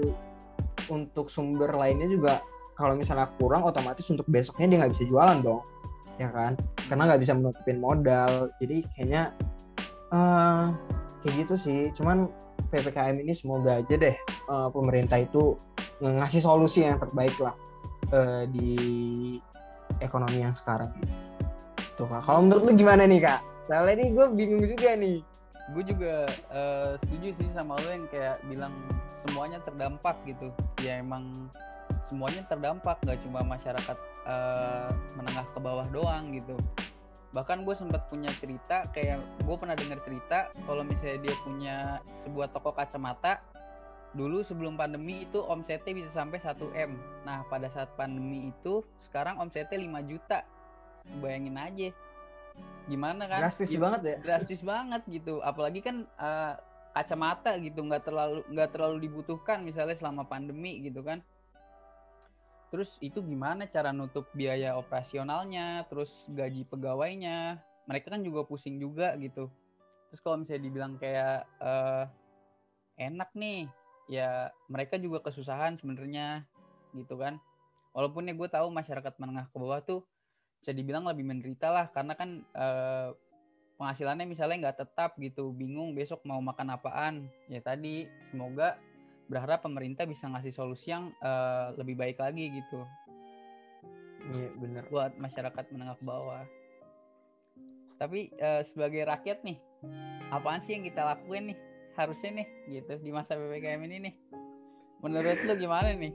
untuk 0.90 1.30
sumber 1.30 1.70
lainnya 1.76 2.10
juga 2.10 2.42
kalau 2.74 2.96
misalnya 2.96 3.28
kurang 3.36 3.68
otomatis 3.68 4.08
untuk 4.08 4.26
besoknya 4.32 4.72
dia 4.72 4.78
nggak 4.86 4.94
bisa 4.96 5.04
jualan 5.06 5.38
dong 5.44 5.62
ya 6.20 6.30
kan? 6.30 6.54
Karena 6.88 7.10
nggak 7.10 7.22
bisa 7.24 7.34
menutupin 7.34 7.78
modal. 7.82 8.52
Jadi 8.62 8.86
kayaknya 8.94 9.34
eh 10.14 10.66
kayak 11.24 11.34
gitu 11.44 11.56
sih. 11.58 11.82
Cuman 11.96 12.30
ppkm 12.68 13.16
ini 13.24 13.34
semoga 13.34 13.80
aja 13.80 13.96
deh 13.96 14.16
eh, 14.20 14.70
pemerintah 14.76 15.20
itu 15.24 15.56
ngasih 16.00 16.44
solusi 16.44 16.84
yang 16.88 17.00
terbaik 17.00 17.36
lah 17.40 17.56
eh, 18.12 18.44
di 18.52 18.72
ekonomi 20.00 20.44
yang 20.44 20.56
sekarang. 20.56 20.92
Tuh 22.00 22.08
kak. 22.08 22.24
Kalau 22.24 22.40
menurut 22.44 22.72
lu 22.72 22.74
gimana 22.76 23.04
nih 23.04 23.20
kak? 23.20 23.40
Soalnya 23.68 24.00
ini 24.00 24.06
gue 24.16 24.26
bingung 24.34 24.64
juga 24.64 24.96
nih. 24.96 25.20
Gue 25.76 25.84
juga 25.86 26.26
eh, 26.30 26.92
setuju 27.04 27.28
sih 27.36 27.48
sama 27.54 27.76
lo 27.78 27.90
yang 27.92 28.08
kayak 28.08 28.40
bilang 28.48 28.74
semuanya 29.28 29.60
terdampak 29.68 30.16
gitu. 30.24 30.50
Ya 30.80 31.04
emang 31.04 31.52
semuanya 32.08 32.42
terdampak 32.48 32.98
gak 33.04 33.20
cuma 33.22 33.44
masyarakat 33.44 33.98
eh, 34.26 34.90
menengah 35.20 35.46
ke 35.52 35.60
bawah 35.60 35.86
doang 35.92 36.32
gitu 36.34 36.56
bahkan 37.30 37.62
gue 37.62 37.76
sempat 37.78 38.10
punya 38.10 38.34
cerita 38.42 38.90
kayak 38.90 39.22
gue 39.46 39.56
pernah 39.58 39.78
dengar 39.78 40.02
cerita 40.02 40.50
kalau 40.66 40.82
misalnya 40.82 41.30
dia 41.30 41.36
punya 41.46 41.76
sebuah 42.26 42.50
toko 42.50 42.74
kacamata 42.74 43.38
dulu 44.18 44.42
sebelum 44.42 44.74
pandemi 44.74 45.30
itu 45.30 45.38
omsetnya 45.38 45.94
bisa 45.94 46.10
sampai 46.10 46.42
1 46.42 46.58
m. 46.74 46.98
Nah 47.30 47.46
pada 47.46 47.70
saat 47.70 47.94
pandemi 47.94 48.50
itu 48.50 48.82
sekarang 49.06 49.38
omsetnya 49.38 49.78
5 49.78 50.10
juta. 50.10 50.42
Bayangin 51.22 51.58
aja. 51.62 51.90
Gimana 52.90 53.30
kan? 53.30 53.46
Drastis 53.46 53.70
Gitu. 53.70 53.82
banget 53.82 54.02
ya. 54.02 54.16
Drastis 54.26 54.62
banget 54.66 55.02
gitu. 55.06 55.46
Apalagi 55.46 55.86
kan 55.86 56.10
eh, 56.10 56.54
kacamata 56.90 57.54
gitu 57.62 57.86
nggak 57.86 58.02
terlalu 58.02 58.42
nggak 58.50 58.70
terlalu 58.74 58.98
dibutuhkan 59.06 59.62
misalnya 59.62 59.94
selama 59.94 60.26
pandemi 60.26 60.82
gitu 60.82 61.06
kan 61.06 61.22
terus 62.70 62.90
itu 63.02 63.22
gimana 63.26 63.66
cara 63.66 63.90
nutup 63.90 64.30
biaya 64.38 64.78
operasionalnya 64.78 65.90
terus 65.90 66.10
gaji 66.30 66.66
pegawainya? 66.70 67.58
Mereka 67.90 68.14
kan 68.14 68.22
juga 68.22 68.46
pusing 68.46 68.78
juga 68.78 69.18
gitu. 69.18 69.50
Terus 70.10 70.22
kalau 70.22 70.42
misalnya 70.42 70.64
dibilang 70.66 70.94
kayak 71.02 71.46
eh, 71.62 72.06
enak 73.02 73.30
nih 73.34 73.66
ya 74.10 74.50
mereka 74.70 74.98
juga 74.98 75.22
kesusahan 75.26 75.78
sebenarnya 75.82 76.46
gitu 76.94 77.18
kan. 77.18 77.42
Walaupun 77.94 78.30
ya 78.30 78.34
gue 78.38 78.50
tahu 78.50 78.70
masyarakat 78.70 79.14
menengah 79.18 79.50
ke 79.50 79.58
bawah 79.58 79.82
tuh 79.82 80.02
bisa 80.62 80.74
dibilang 80.74 81.10
lebih 81.10 81.26
menderita 81.26 81.74
lah. 81.74 81.90
Karena 81.90 82.14
kan 82.14 82.42
eh, 82.42 83.10
penghasilannya 83.82 84.28
misalnya 84.28 84.70
nggak 84.70 84.80
tetap 84.86 85.16
gitu 85.18 85.56
bingung 85.56 85.98
besok 85.98 86.22
mau 86.28 86.38
makan 86.42 86.76
apaan. 86.76 87.16
Ya 87.50 87.62
tadi 87.66 88.06
semoga 88.30 88.78
berharap 89.30 89.62
pemerintah 89.62 90.04
bisa 90.04 90.26
ngasih 90.26 90.52
solusi 90.52 90.90
yang 90.90 91.14
eh, 91.22 91.78
lebih 91.78 91.96
baik 91.96 92.18
lagi 92.18 92.50
gitu. 92.50 92.82
Iya 94.30 94.50
bener 94.60 94.84
buat 94.90 95.16
masyarakat 95.16 95.66
menengah 95.72 95.96
ke 95.96 96.06
bawah. 96.06 96.44
Tapi 97.96 98.32
eh, 98.36 98.62
sebagai 98.68 99.06
rakyat 99.06 99.46
nih 99.46 99.58
apaan 100.34 100.60
sih 100.66 100.76
yang 100.76 100.84
kita 100.84 101.02
lakuin 101.06 101.54
nih 101.54 101.58
harusnya 101.96 102.44
nih 102.44 102.48
gitu 102.70 102.94
di 103.00 103.12
masa 103.14 103.38
ppkm 103.38 103.82
ini 103.86 103.98
nih? 104.10 104.14
Menurut 105.00 105.40
lu 105.48 105.54
gimana 105.56 105.96
nih? 105.96 106.12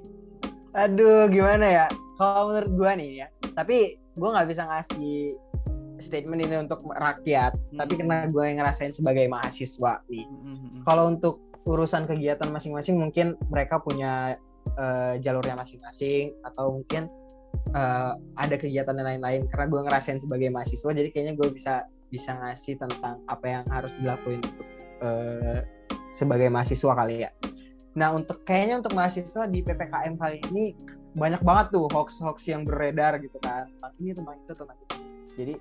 Aduh 0.74 1.30
gimana 1.30 1.64
ya? 1.64 1.86
Kalau 2.18 2.52
menurut 2.52 2.72
gue 2.76 2.92
nih 3.00 3.10
ya 3.24 3.28
tapi 3.54 3.94
gue 4.18 4.28
nggak 4.34 4.50
bisa 4.50 4.66
ngasih 4.66 5.38
statement 6.02 6.42
ini 6.42 6.58
untuk 6.58 6.82
rakyat 6.90 7.54
tapi 7.54 7.92
Hmm. 7.94 8.00
karena 8.02 8.18
gue 8.26 8.42
yang 8.42 8.58
ngerasain 8.58 8.90
sebagai 8.90 9.30
mahasiswa 9.30 10.02
nih. 10.10 10.26
Mm-mm. 10.26 10.82
kalau 10.82 11.06
untuk 11.06 11.38
urusan 11.64 12.04
kegiatan 12.04 12.48
masing-masing 12.52 13.00
mungkin 13.00 13.34
mereka 13.48 13.80
punya 13.80 14.36
eh, 14.76 15.14
jalurnya 15.20 15.56
masing-masing 15.56 16.36
atau 16.44 16.76
mungkin 16.76 17.08
eh, 17.72 18.12
ada 18.36 18.56
kegiatan 18.56 18.96
lain-lain. 18.96 19.48
Karena 19.48 19.66
gue 19.68 19.80
ngerasain 19.84 20.20
sebagai 20.20 20.52
mahasiswa 20.52 20.90
jadi 20.92 21.08
kayaknya 21.10 21.34
gue 21.40 21.48
bisa 21.52 21.84
bisa 22.12 22.36
ngasih 22.38 22.78
tentang 22.78 23.18
apa 23.26 23.46
yang 23.48 23.64
harus 23.72 23.96
dilakuin 23.98 24.44
untuk 24.44 24.66
eh, 25.02 25.60
sebagai 26.14 26.52
mahasiswa 26.52 26.92
kali 26.94 27.26
ya. 27.26 27.30
Nah 27.94 28.14
untuk 28.14 28.42
kayaknya 28.46 28.84
untuk 28.84 28.94
mahasiswa 28.94 29.46
di 29.48 29.64
ppkm 29.64 30.14
kali 30.18 30.38
ini 30.52 30.74
banyak 31.14 31.42
banget 31.46 31.66
tuh 31.74 31.86
hoax-hoax 31.90 32.50
yang 32.50 32.62
beredar 32.66 33.18
gitu 33.22 33.38
kan. 33.42 33.70
Tentang 33.78 33.92
ini 34.02 34.10
tentang 34.12 34.36
itu 34.38 34.52
tentang 34.52 34.78
itu. 34.78 34.96
Jadi 35.34 35.54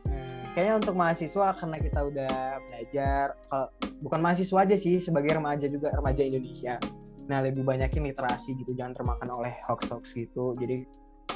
kayaknya 0.53 0.73
untuk 0.77 0.95
mahasiswa 0.95 1.47
karena 1.57 1.77
kita 1.81 1.99
udah 2.05 2.35
belajar 2.69 3.25
kalau 3.49 3.67
bukan 4.05 4.19
mahasiswa 4.21 4.57
aja 4.61 4.75
sih 4.77 5.01
sebagai 5.01 5.33
remaja 5.33 5.65
juga 5.65 5.89
remaja 5.93 6.21
Indonesia. 6.21 6.77
Nah 7.25 7.41
lebih 7.41 7.65
banyakin 7.65 8.05
literasi 8.05 8.53
gitu 8.61 8.77
jangan 8.77 8.93
termakan 8.93 9.29
oleh 9.33 9.53
hoax 9.65 9.89
hoax 9.89 10.13
gitu. 10.13 10.53
Jadi 10.61 10.85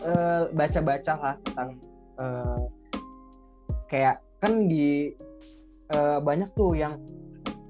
eh, 0.06 0.42
baca-baca 0.54 1.14
lah 1.18 1.36
tentang 1.42 1.70
eh, 2.22 2.62
kayak 3.90 4.22
kan 4.38 4.70
di 4.70 5.18
uh, 5.90 6.22
banyak 6.22 6.54
tuh 6.54 6.78
yang 6.78 7.02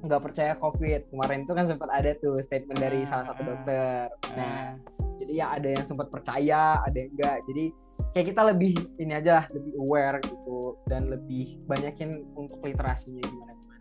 nggak 0.03 0.19
percaya 0.19 0.51
covid. 0.59 1.07
Kemarin 1.07 1.47
itu 1.47 1.53
kan 1.55 1.63
sempat 1.63 1.87
ada 1.95 2.11
tuh 2.19 2.43
statement 2.43 2.75
dari 2.75 3.07
salah 3.07 3.31
satu 3.31 3.41
dokter. 3.47 4.11
nah 4.35 4.75
jadi 5.17 5.33
ya 5.33 5.45
ada 5.55 5.69
yang 5.79 5.85
sempat 5.85 6.07
percaya 6.13 6.79
ada 6.85 6.93
yang 6.93 7.11
enggak 7.17 7.37
jadi 7.49 7.65
kayak 8.13 8.27
kita 8.33 8.41
lebih 8.53 8.73
ini 9.01 9.13
aja 9.17 9.43
lebih 9.51 9.73
aware 9.81 10.17
gitu 10.23 10.46
dan 10.89 11.09
lebih 11.11 11.61
banyakin 11.65 12.25
untuk 12.35 12.59
literasinya 12.63 13.23
gimana 13.23 13.53
gimana 13.57 13.77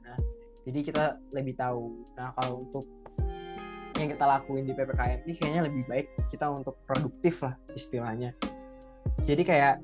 jadi 0.66 0.78
kita 0.82 1.04
lebih 1.30 1.54
tahu. 1.54 2.02
Nah 2.18 2.34
kalau 2.34 2.66
untuk 2.66 2.84
yang 3.96 4.12
kita 4.12 4.26
lakuin 4.28 4.68
di 4.68 4.76
ppkm 4.76 5.24
ini 5.24 5.32
kayaknya 5.32 5.62
lebih 5.64 5.82
baik 5.88 6.06
kita 6.28 6.50
untuk 6.50 6.76
produktif 6.84 7.40
lah 7.46 7.54
istilahnya. 7.72 8.34
Jadi 9.24 9.46
kayak 9.46 9.80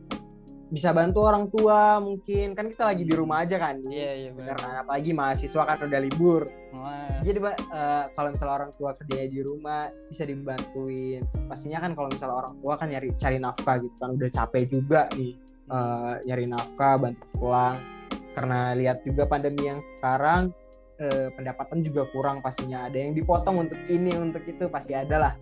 bisa 0.74 0.90
bantu 0.90 1.22
orang 1.22 1.46
tua 1.54 2.02
mungkin. 2.02 2.58
Kan 2.58 2.66
kita 2.66 2.90
lagi 2.90 3.06
di 3.06 3.14
rumah 3.14 3.46
aja 3.46 3.62
kan. 3.62 3.78
Iya 3.78 4.26
iya 4.26 4.30
benar. 4.34 4.58
Kan? 4.58 4.74
Apalagi 4.82 5.14
mahasiswa 5.14 5.62
kan 5.62 5.78
udah 5.86 6.00
libur. 6.02 6.50
Wah. 6.72 7.20
jadi 7.22 7.38
uh, 7.38 8.10
kalau 8.16 8.34
misalnya 8.34 8.54
orang 8.64 8.72
tua 8.74 8.90
kerja 8.98 9.30
di 9.30 9.38
rumah 9.38 9.86
bisa 10.10 10.26
dibantuin. 10.26 11.22
Pastinya 11.46 11.78
kan 11.78 11.94
kalau 11.94 12.10
misalnya 12.10 12.42
orang 12.42 12.58
tua 12.58 12.74
kan 12.74 12.90
nyari 12.90 13.14
cari 13.22 13.38
nafkah 13.38 13.78
gitu 13.78 13.94
kan. 14.02 14.18
Udah 14.18 14.28
capek 14.34 14.66
juga 14.66 15.06
nih 15.14 15.38
uh, 15.72 16.20
nyari 16.28 16.44
nafkah 16.44 17.00
bantu 17.00 17.24
pulang. 17.40 17.80
Karena 18.32 18.72
lihat 18.76 19.04
juga 19.04 19.28
pandemi 19.28 19.68
yang 19.68 19.80
sekarang 19.98 20.52
uh, 21.00 21.28
pendapatan 21.34 21.80
juga 21.80 22.04
kurang 22.12 22.44
pastinya. 22.44 22.86
Ada 22.86 23.08
yang 23.08 23.12
dipotong 23.16 23.68
untuk 23.68 23.80
ini 23.88 24.12
untuk 24.16 24.44
itu 24.44 24.68
pasti 24.68 24.92
ada 24.92 25.16
lah. 25.28 25.34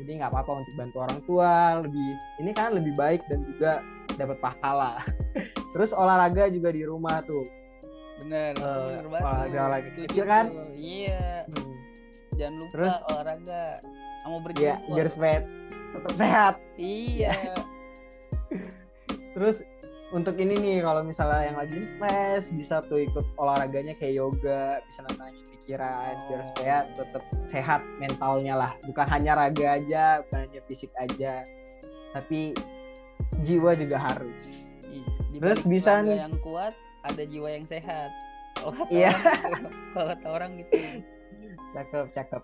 Jadi 0.00 0.16
nggak 0.16 0.32
apa-apa 0.32 0.64
untuk 0.64 0.74
bantu 0.80 0.96
orang 1.04 1.20
tua 1.28 1.52
lebih 1.84 2.08
ini 2.40 2.50
kan 2.56 2.72
lebih 2.72 2.96
baik 2.96 3.20
dan 3.28 3.44
juga 3.44 3.84
dapat 4.16 4.38
pahala. 4.40 4.98
Terus 5.76 5.94
olahraga 5.94 6.50
juga 6.50 6.72
di 6.74 6.82
rumah 6.82 7.22
tuh. 7.22 7.44
Bener, 8.20 8.52
uh, 8.60 9.00
bener 9.00 9.04
olahraga 9.08 9.60
olahraga 9.64 9.90
kecil 9.96 10.24
kan? 10.28 10.52
iya. 10.76 11.48
Hmm. 11.48 11.72
jangan 12.36 12.54
lupa 12.60 12.72
terus? 12.72 12.96
olahraga. 13.08 13.64
Mau 14.28 14.36
iya, 14.36 14.44
berjemur 14.44 14.64
iya, 14.68 14.92
biar 14.92 15.08
supaya 15.08 15.38
tetap 15.90 16.14
sehat. 16.20 16.54
Iya 16.76 17.32
terus 19.36 19.62
untuk 20.10 20.34
ini 20.42 20.58
nih 20.58 20.78
kalau 20.82 21.06
misalnya 21.06 21.54
yang 21.54 21.58
lagi 21.58 21.78
stres 21.78 22.50
bisa 22.50 22.82
tuh 22.90 22.98
ikut 22.98 23.22
olahraganya 23.38 23.94
kayak 23.94 24.18
yoga 24.18 24.82
bisa 24.90 25.06
nenangin 25.06 25.46
pikiran 25.54 26.18
oh. 26.18 26.26
biar 26.26 26.42
supaya 26.50 26.76
tetap 26.98 27.22
sehat 27.46 27.80
mentalnya 28.02 28.58
lah 28.58 28.72
bukan 28.82 29.06
hanya 29.06 29.38
raga 29.38 29.78
aja 29.78 30.26
bukan 30.26 30.38
hanya 30.50 30.60
fisik 30.66 30.90
aja 30.98 31.46
tapi 32.10 32.58
jiwa 33.42 33.78
juga 33.78 33.98
harus. 33.98 34.74
Di 35.30 35.38
Terus 35.38 35.62
bisa 35.64 36.02
nih 36.02 36.18
yang 36.18 36.36
kuat 36.42 36.74
ada 37.06 37.22
jiwa 37.22 37.48
yang 37.48 37.66
sehat. 37.70 38.10
iya. 38.92 39.14
Kalau 39.94 40.06
kata 40.12 40.26
orang 40.28 40.50
gitu. 40.60 40.74
Cakep, 41.74 42.06
cakep. 42.12 42.42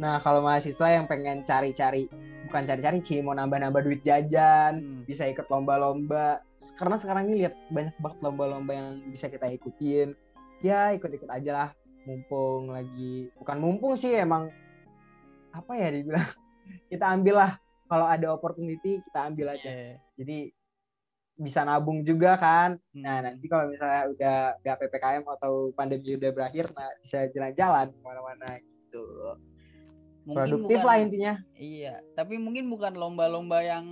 Nah, 0.00 0.22
kalau 0.24 0.40
mahasiswa 0.40 0.88
yang 0.88 1.04
pengen 1.04 1.44
cari-cari 1.44 2.08
bukan 2.48 2.64
cari-cari 2.64 3.04
sih 3.04 3.20
mau 3.20 3.36
nambah-nambah 3.36 3.84
duit 3.84 4.00
jajan, 4.00 4.80
hmm. 4.80 5.04
bisa 5.04 5.28
ikut 5.28 5.44
lomba-lomba. 5.52 6.40
Karena 6.80 6.96
sekarang 6.96 7.28
ini 7.28 7.44
lihat 7.44 7.54
banyak 7.68 7.94
banget 8.00 8.18
lomba-lomba 8.24 8.72
yang 8.72 9.04
bisa 9.12 9.28
kita 9.28 9.52
ikutin. 9.52 10.16
Ya, 10.64 10.90
ikut-ikut 10.96 11.28
aja 11.28 11.50
lah. 11.52 11.70
Mumpung 12.08 12.72
lagi 12.72 13.28
bukan 13.36 13.60
mumpung 13.60 13.92
sih 13.92 14.16
emang 14.16 14.48
apa 15.52 15.72
ya 15.76 15.88
dibilang 15.92 16.24
kita 16.92 17.04
ambil 17.12 17.34
lah 17.44 17.52
kalau 17.88 18.06
ada 18.06 18.32
opportunity 18.32 19.00
kita 19.00 19.28
ambil 19.32 19.56
aja 19.56 19.68
yeah. 19.68 19.96
jadi 20.14 20.38
bisa 21.38 21.62
nabung 21.62 22.02
juga 22.02 22.34
kan 22.36 22.76
hmm. 22.92 23.02
nah 23.02 23.16
nanti 23.24 23.46
kalau 23.46 23.70
misalnya 23.70 24.02
udah 24.10 24.38
gak 24.60 24.76
ppkm 24.82 25.22
atau 25.38 25.70
pandemi 25.72 26.18
udah 26.18 26.30
berakhir 26.34 26.66
nah 26.74 26.90
bisa 27.00 27.30
jalan-jalan 27.30 27.86
ke 27.94 28.00
mana-mana 28.02 28.48
gitu 28.60 29.04
mungkin 30.28 30.44
produktif 30.44 30.78
bukan, 30.84 30.88
lah 30.92 30.96
intinya. 31.00 31.34
Iya 31.56 31.94
tapi 32.12 32.34
mungkin 32.36 32.68
bukan 32.68 32.92
lomba-lomba 32.92 33.64
yang 33.64 33.86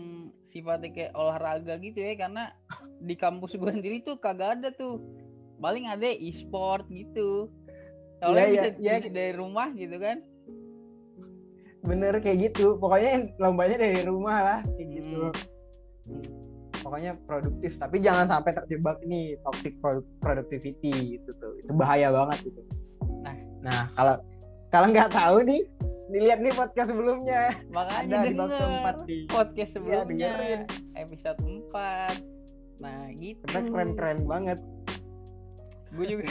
sifatnya 0.53 0.93
kayak 0.93 1.13
olahraga 1.17 1.81
gitu 1.81 1.97
ya 1.97 2.13
karena 2.17 2.53
di 3.01 3.17
kampus 3.17 3.57
gue 3.57 3.73
sendiri 3.73 4.05
tuh 4.05 4.21
kagak 4.21 4.61
ada 4.61 4.69
tuh. 4.77 5.01
Paling 5.57 5.89
ada 5.89 6.05
e-sport 6.05 6.85
gitu. 6.93 7.49
Soalnya 8.21 8.45
yeah, 8.45 8.53
bisa, 8.53 8.69
yeah, 8.77 8.99
bisa 9.01 9.13
dari 9.13 9.33
rumah 9.33 9.73
gitu 9.73 9.97
kan. 9.97 10.21
Bener 11.81 12.21
kayak 12.21 12.53
gitu. 12.53 12.77
Pokoknya 12.77 13.33
lombanya 13.41 13.81
dari 13.81 14.05
rumah 14.05 14.37
lah 14.45 14.61
kayak 14.77 14.89
gitu. 15.01 15.33
Hmm. 16.07 16.23
pokoknya 16.87 17.19
produktif. 17.27 17.83
Tapi 17.83 17.99
jangan 17.99 18.31
sampai 18.31 18.55
terjebak 18.55 19.03
nih 19.03 19.35
toxic 19.43 19.75
productivity 20.23 21.19
gitu 21.19 21.31
tuh. 21.43 21.59
Itu 21.65 21.73
bahaya 21.75 22.15
banget 22.15 22.53
gitu. 22.53 22.63
Nah. 23.27 23.35
Nah 23.65 23.81
kalau 23.99 24.15
kalau 24.71 24.87
nggak 24.93 25.11
tahu 25.11 25.43
nih 25.43 25.67
dilihat 26.11 26.39
nih 26.39 26.55
podcast 26.55 26.89
sebelumnya. 26.95 27.43
Makanya 27.71 28.17
ada 28.23 28.31
di 28.31 28.35
box 28.35 28.51
tempat 28.55 28.97
di 29.07 29.19
podcast 29.27 29.71
iya, 29.75 29.75
sebelumnya 29.75 30.31
ya, 30.39 30.61
episode 30.99 31.39
4 31.43 32.37
nah 32.77 33.09
gitu. 33.17 33.43
Karena 33.49 33.63
keren 33.73 33.91
keren 33.97 34.21
banget. 34.29 34.59
Gue 35.97 36.07
juga 36.07 36.25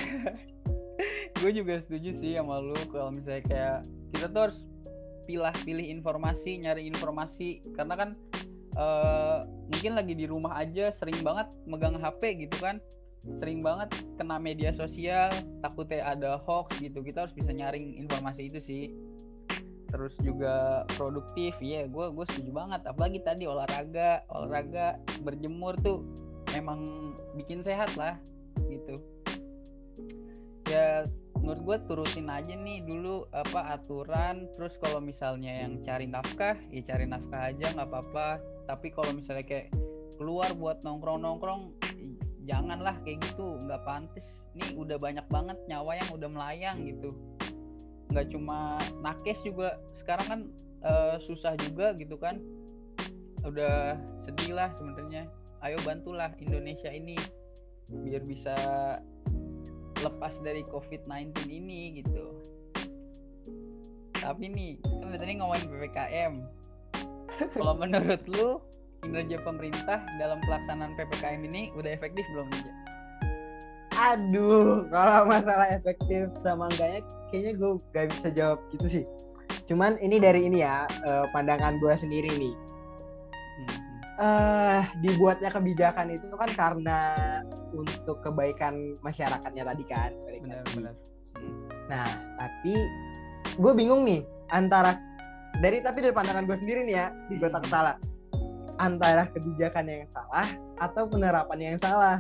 gue 1.44 1.52
juga 1.52 1.74
setuju 1.84 2.10
sih 2.22 2.32
sama 2.38 2.62
lu 2.62 2.78
kalau 2.94 3.12
misalnya 3.12 3.44
kayak 3.50 3.78
kita 4.16 4.26
tuh 4.32 4.42
harus 4.50 4.60
pilih-pilih 5.26 5.86
informasi, 6.00 6.62
nyari 6.62 6.86
informasi. 6.88 7.66
Karena 7.74 7.98
kan 7.98 8.10
uh, 8.78 9.44
mungkin 9.74 9.98
lagi 9.98 10.14
di 10.14 10.26
rumah 10.30 10.56
aja 10.62 10.94
sering 11.02 11.20
banget 11.26 11.50
megang 11.68 11.98
HP 12.00 12.48
gitu 12.48 12.56
kan. 12.62 12.80
Sering 13.42 13.66
banget 13.66 13.90
kena 14.22 14.38
media 14.38 14.70
sosial, 14.70 15.34
takutnya 15.66 16.06
ada 16.06 16.38
hoax 16.46 16.78
gitu. 16.78 17.02
Kita 17.02 17.26
harus 17.26 17.34
bisa 17.34 17.50
nyaring 17.50 17.98
informasi 18.06 18.54
itu 18.54 18.62
sih. 18.62 18.84
Terus 19.96 20.12
juga 20.20 20.84
produktif, 21.00 21.56
ya 21.64 21.80
yeah, 21.80 21.84
gue 21.88 22.06
gue 22.12 22.26
setuju 22.28 22.52
banget. 22.52 22.84
Apalagi 22.84 23.24
tadi 23.24 23.48
olahraga, 23.48 24.28
olahraga 24.28 25.00
berjemur 25.24 25.80
tuh 25.80 26.04
memang 26.52 26.84
bikin 27.40 27.64
sehat 27.64 27.96
lah 27.96 28.20
gitu. 28.68 29.00
Ya 30.68 31.08
menurut 31.40 31.64
gue 31.64 31.78
turutin 31.88 32.28
aja 32.28 32.52
nih 32.60 32.84
dulu 32.84 33.24
apa 33.32 33.80
aturan. 33.80 34.52
Terus 34.52 34.76
kalau 34.84 35.00
misalnya 35.00 35.64
yang 35.64 35.80
cari 35.88 36.12
nafkah 36.12 36.60
ya 36.68 36.84
cari 36.84 37.08
nafkah 37.08 37.56
aja 37.56 37.72
nggak 37.72 37.88
apa-apa. 37.88 38.44
Tapi 38.68 38.92
kalau 38.92 39.16
misalnya 39.16 39.48
kayak 39.48 39.72
keluar 40.20 40.52
buat 40.60 40.84
nongkrong 40.84 41.24
nongkrong 41.24 41.72
janganlah 42.44 43.00
kayak 43.08 43.24
gitu 43.32 43.58
nggak 43.64 43.82
pantas 43.88 44.28
nih 44.54 44.76
udah 44.78 45.00
banyak 45.02 45.26
banget 45.28 45.58
nyawa 45.66 45.98
yang 45.98 46.10
udah 46.14 46.30
melayang 46.30 46.78
gitu 46.86 47.16
nggak 48.14 48.28
cuma 48.32 48.78
nakes 49.02 49.40
juga 49.42 49.82
sekarang 49.98 50.28
kan 50.28 50.40
uh, 50.86 51.16
susah 51.26 51.58
juga 51.58 51.94
gitu 51.98 52.16
kan 52.20 52.38
udah 53.46 53.98
sedih 54.26 54.58
lah 54.58 54.74
sebenarnya 54.78 55.30
ayo 55.66 55.78
bantulah 55.86 56.34
Indonesia 56.42 56.90
ini 56.90 57.18
biar 57.90 58.22
bisa 58.26 58.56
lepas 60.02 60.38
dari 60.44 60.62
COVID-19 60.70 61.50
ini 61.50 62.02
gitu. 62.02 62.42
Tapi 64.16 64.46
nih, 64.50 64.74
kan 64.82 65.14
tadi 65.18 65.34
ngomongin 65.38 65.70
PPKM. 65.70 66.34
Kalau 67.54 67.74
menurut 67.82 68.22
lu, 68.26 68.58
kinerja 69.06 69.38
pemerintah 69.46 70.02
dalam 70.18 70.42
pelaksanaan 70.46 70.98
PPKM 70.98 71.42
ini 71.46 71.70
udah 71.78 71.94
efektif 71.94 72.26
belum 72.34 72.50
nih? 72.50 72.74
Aduh, 73.96 74.90
kalau 74.92 75.30
masalah 75.30 75.72
efektif 75.72 76.28
sama 76.44 76.68
enggaknya, 76.74 77.02
kayaknya 77.36 77.54
gue 77.60 77.72
gak 77.92 78.08
bisa 78.16 78.28
jawab 78.32 78.64
gitu 78.72 78.88
sih. 78.88 79.04
Cuman 79.68 80.00
ini 80.00 80.24
dari 80.24 80.48
ini 80.48 80.64
ya, 80.64 80.88
eh, 80.88 81.28
pandangan 81.36 81.76
gue 81.84 81.92
sendiri 81.92 82.32
nih 82.40 82.56
uh, 84.20 84.80
dibuatnya 85.04 85.52
kebijakan 85.52 86.16
itu 86.16 86.28
kan 86.36 86.52
karena 86.56 87.00
untuk 87.76 88.24
kebaikan 88.24 89.00
masyarakatnya 89.04 89.64
tadi 89.68 89.84
kan. 89.88 90.12
Benar, 90.44 90.64
benar. 90.76 90.94
Nah, 91.92 92.08
tapi 92.40 92.76
gue 93.56 93.74
bingung 93.76 94.04
nih 94.08 94.24
antara 94.52 95.00
dari 95.64 95.80
tapi 95.80 96.04
dari 96.04 96.14
pandangan 96.16 96.48
gue 96.48 96.58
sendiri 96.58 96.84
nih 96.88 96.96
ya, 96.96 97.08
di 97.32 97.36
gue 97.40 97.50
tak 97.52 97.68
salah 97.68 97.96
antara 98.76 99.24
kebijakan 99.32 99.88
yang 99.88 100.08
salah 100.12 100.48
atau 100.84 101.08
penerapan 101.08 101.76
yang 101.76 101.78
salah. 101.80 102.20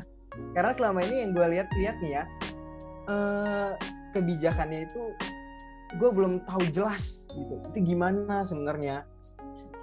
Karena 0.51 0.71
selama 0.75 0.99
ini 1.03 1.23
yang 1.23 1.31
gue 1.31 1.47
lihat-lihat 1.47 1.95
nih 2.03 2.11
ya, 2.19 2.23
uh, 3.07 3.71
kebijakannya 4.15 4.87
itu 4.87 5.01
gue 5.95 6.09
belum 6.11 6.43
tahu 6.47 6.71
jelas 6.71 7.27
gitu 7.29 7.55
itu 7.71 7.79
gimana 7.93 8.41
sebenarnya 8.47 9.03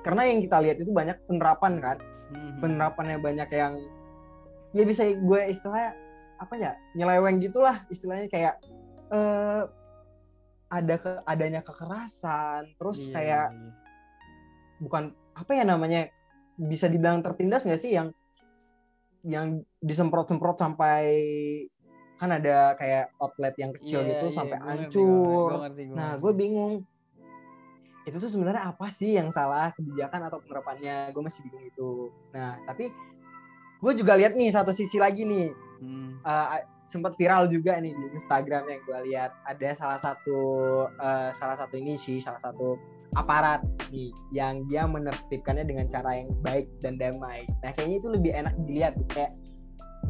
karena 0.03 0.23
yang 0.27 0.39
kita 0.43 0.57
lihat 0.61 0.77
itu 0.81 0.91
banyak 0.91 1.17
penerapan 1.29 1.79
kan 1.79 1.97
hmm. 2.33 2.59
penerapannya 2.65 3.19
banyak 3.21 3.49
yang 3.53 3.77
ya 4.73 4.83
bisa 4.89 5.07
gue 5.15 5.41
istilahnya 5.53 5.95
apa 6.41 6.55
ya 6.59 6.73
nyeleweng 6.99 7.39
gitulah 7.39 7.77
istilahnya 7.87 8.27
kayak 8.27 8.59
uh, 9.15 9.71
ada 10.73 10.97
ke 10.97 11.13
adanya 11.29 11.61
kekerasan 11.61 12.73
terus 12.81 13.07
yeah. 13.07 13.13
kayak 13.15 13.47
iya. 13.53 13.71
bukan 14.83 15.13
apa 15.37 15.53
ya 15.53 15.65
namanya 15.69 16.09
bisa 16.57 16.89
dibilang 16.89 17.21
tertindas 17.21 17.69
nggak 17.69 17.81
sih 17.81 17.95
yang 17.95 18.11
yang 19.23 19.63
disemprot-semprot 19.79 20.59
sampai 20.59 21.07
kan 22.23 22.31
ada 22.31 22.79
kayak 22.79 23.11
outlet 23.19 23.55
yang 23.59 23.75
kecil 23.75 24.01
Iya, 24.01 24.09
gitu 24.15 24.27
iya, 24.31 24.37
sampai 24.39 24.57
gua 24.57 24.67
ngerti, 24.71 24.79
hancur. 24.87 25.51
gua 25.51 25.63
ngerti, 25.67 25.83
gua 25.83 25.95
Nah, 25.99 26.07
ngerti. 26.07 26.23
gue 26.23 26.33
bingung. 26.39 26.75
Itu 28.03 28.17
tuh 28.19 28.31
sebenarnya 28.31 28.63
apa 28.67 28.87
sih 28.91 29.15
yang 29.15 29.31
salah 29.31 29.75
kebijakan 29.75 30.31
atau 30.31 30.39
penerapannya? 30.39 31.11
Gue 31.11 31.23
masih 31.23 31.43
bingung 31.47 31.67
itu. 31.67 31.91
Nah, 32.31 32.59
tapi 32.63 32.91
gue 33.79 33.93
juga 33.95 34.15
lihat 34.15 34.35
nih 34.35 34.51
satu 34.51 34.71
sisi 34.71 34.99
lagi 34.99 35.23
nih. 35.23 35.51
Hmm. 35.83 36.23
Eh, 36.23 36.63
sempat 36.87 37.15
viral 37.17 37.49
juga 37.49 37.79
nih 37.79 37.91
di 37.91 38.05
Instagram 38.13 38.69
yang 38.69 38.81
gue 38.85 38.99
lihat 39.11 39.31
ada 39.43 39.69
salah 39.75 39.99
satu 39.99 40.39
eh, 40.93 41.31
salah 41.35 41.57
satu 41.59 41.75
ini 41.75 41.97
sih 41.97 42.21
salah 42.21 42.39
satu 42.39 42.77
aparat 43.13 43.61
nih 43.89 44.09
yang 44.31 44.65
dia 44.67 44.85
menertibkannya 44.85 45.65
dengan 45.65 45.85
cara 45.89 46.17
yang 46.17 46.31
baik 46.41 46.69
dan 46.85 46.97
damai. 46.97 47.45
Nah 47.65 47.73
kayaknya 47.73 47.97
itu 47.99 48.09
lebih 48.09 48.31
enak 48.35 48.55
dilihat 48.63 48.93
gitu. 48.97 49.11
kayak 49.11 49.33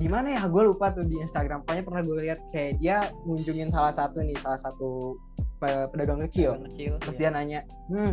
di 0.01 0.09
mana 0.09 0.41
ya? 0.41 0.43
Gue 0.49 0.63
lupa 0.65 0.89
tuh 0.93 1.05
di 1.05 1.21
Instagram. 1.21 1.65
Pokoknya 1.65 1.85
pernah 1.85 2.03
gue 2.03 2.17
lihat 2.29 2.41
kayak 2.49 2.81
dia 2.81 3.13
ngunjungin 3.29 3.69
salah 3.69 3.93
satu 3.93 4.25
nih 4.25 4.37
salah 4.41 4.61
satu 4.61 5.21
pe- 5.61 5.89
pedagang 5.93 6.21
kecil. 6.29 6.57
Yang 6.57 6.65
kecil 6.73 6.93
terus 7.01 7.17
iya. 7.17 7.21
dia 7.21 7.29
nanya 7.31 7.61
hmm 7.93 8.13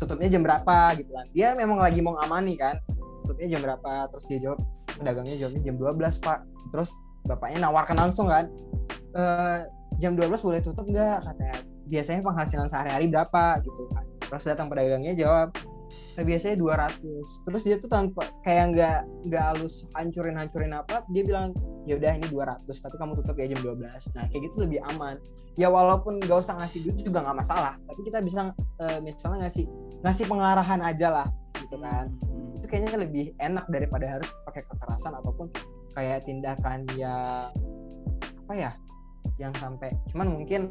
tutupnya 0.00 0.28
jam 0.32 0.42
berapa? 0.42 0.96
Gitu 0.96 1.10
kan. 1.12 1.26
Dia 1.36 1.52
memang 1.54 1.78
lagi 1.78 2.00
mau 2.00 2.16
ngamani 2.16 2.54
kan 2.56 2.76
tutupnya 3.22 3.56
jam 3.56 3.60
berapa? 3.60 4.08
Terus 4.10 4.24
dia 4.28 4.38
jawab 4.40 4.58
pedagangnya 4.88 5.36
jawabnya 5.38 5.62
jam 5.62 5.76
12 5.78 6.24
pak. 6.24 6.38
Terus 6.72 6.90
bapaknya 7.28 7.58
nawarkan 7.68 7.96
langsung 8.00 8.26
kan 8.26 8.50
"Eh, 9.14 9.58
jam 10.00 10.16
12 10.16 10.42
boleh 10.42 10.60
tutup 10.64 10.88
nggak? 10.88 11.22
Katanya 11.22 11.56
biasanya 11.86 12.20
penghasilan 12.24 12.66
sehari-hari 12.66 13.06
berapa? 13.12 13.60
Gitu 13.60 13.82
kan. 13.92 14.04
Terus 14.32 14.44
datang 14.48 14.66
pedagangnya 14.72 15.12
jawab 15.12 15.52
"Eh, 16.20 16.24
biasanya 16.28 16.60
200 16.60 17.44
terus 17.48 17.62
dia 17.64 17.76
tuh 17.80 17.88
tanpa 17.88 18.28
kayak 18.44 18.76
nggak 18.76 18.98
nggak 19.32 19.44
halus 19.48 19.88
hancurin 19.96 20.36
hancurin 20.36 20.76
apa 20.76 21.00
dia 21.08 21.24
bilang 21.24 21.56
ya 21.88 21.96
udah 21.96 22.12
ini 22.20 22.28
200 22.28 22.68
tapi 22.68 22.96
kamu 23.00 23.16
tutup 23.24 23.36
ya 23.40 23.48
jam 23.48 23.60
12 23.64 24.12
nah 24.12 24.24
kayak 24.28 24.42
gitu 24.52 24.64
lebih 24.64 24.80
aman. 24.92 25.16
Ya 25.52 25.68
walaupun 25.68 26.16
nggak 26.16 26.38
usah 26.40 26.56
ngasih 26.64 26.88
duit 26.88 27.04
juga 27.04 27.24
nggak 27.24 27.38
masalah 27.44 27.76
tapi 27.88 28.00
kita 28.04 28.20
bisa 28.20 28.52
eh, 28.80 29.00
misalnya 29.00 29.48
ngasih 29.48 29.64
ngasih 30.04 30.24
pengarahan 30.28 30.80
aja 30.84 31.08
lah 31.08 31.28
gitu 31.60 31.76
kan. 31.80 32.12
Itu 32.60 32.66
kayaknya 32.68 33.00
lebih 33.00 33.32
enak 33.40 33.64
daripada 33.72 34.20
harus 34.20 34.28
pakai 34.48 34.64
kekerasan 34.68 35.16
ataupun 35.16 35.48
kayak 35.96 36.24
tindakan 36.24 36.88
yang 36.96 37.52
apa 38.42 38.52
ya 38.52 38.72
yang 39.40 39.52
sampai 39.56 39.92
cuman 40.12 40.28
mungkin 40.36 40.68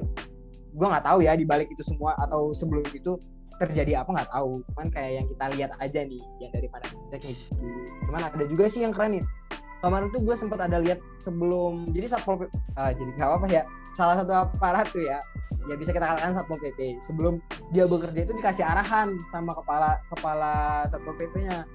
gue 0.71 0.87
nggak 0.87 1.03
tahu 1.03 1.25
ya 1.25 1.35
di 1.35 1.43
balik 1.43 1.67
itu 1.67 1.83
semua 1.83 2.15
atau 2.21 2.55
sebelum 2.55 2.85
itu 2.95 3.19
terjadi 3.61 4.01
apa 4.01 4.09
nggak 4.09 4.29
tahu. 4.33 4.65
Cuman 4.71 4.87
kayak 4.89 5.11
yang 5.21 5.27
kita 5.29 5.45
lihat 5.53 5.71
aja 5.77 5.99
nih 6.05 6.21
yang 6.41 6.51
dari 6.51 6.67
gitu 6.67 7.29
cuman 8.09 8.21
ada 8.27 8.45
juga 8.49 8.65
sih 8.67 8.81
yang 8.81 8.93
keren 8.93 9.21
nih. 9.21 9.25
Kemarin 9.81 10.13
tuh 10.13 10.21
gue 10.21 10.35
sempat 10.37 10.61
ada 10.61 10.77
lihat 10.77 11.01
sebelum 11.17 11.89
jadi 11.93 12.13
satpol 12.13 12.45
ah, 12.77 12.91
jadi 12.93 13.09
nggak 13.17 13.29
apa 13.29 13.47
ya. 13.49 13.63
Salah 13.93 14.21
satu 14.21 14.33
aparat 14.33 14.89
tuh 14.89 15.05
ya. 15.05 15.21
Ya 15.69 15.77
bisa 15.77 15.93
kita 15.93 16.09
katakan 16.09 16.33
satpol 16.33 16.57
pp 16.57 16.97
sebelum 17.05 17.37
dia 17.69 17.85
bekerja 17.85 18.25
itu 18.25 18.33
dikasih 18.33 18.65
arahan 18.65 19.13
sama 19.29 19.53
kepala 19.53 20.01
kepala 20.09 20.83
satpol 20.89 21.13
pp-nya 21.13 21.69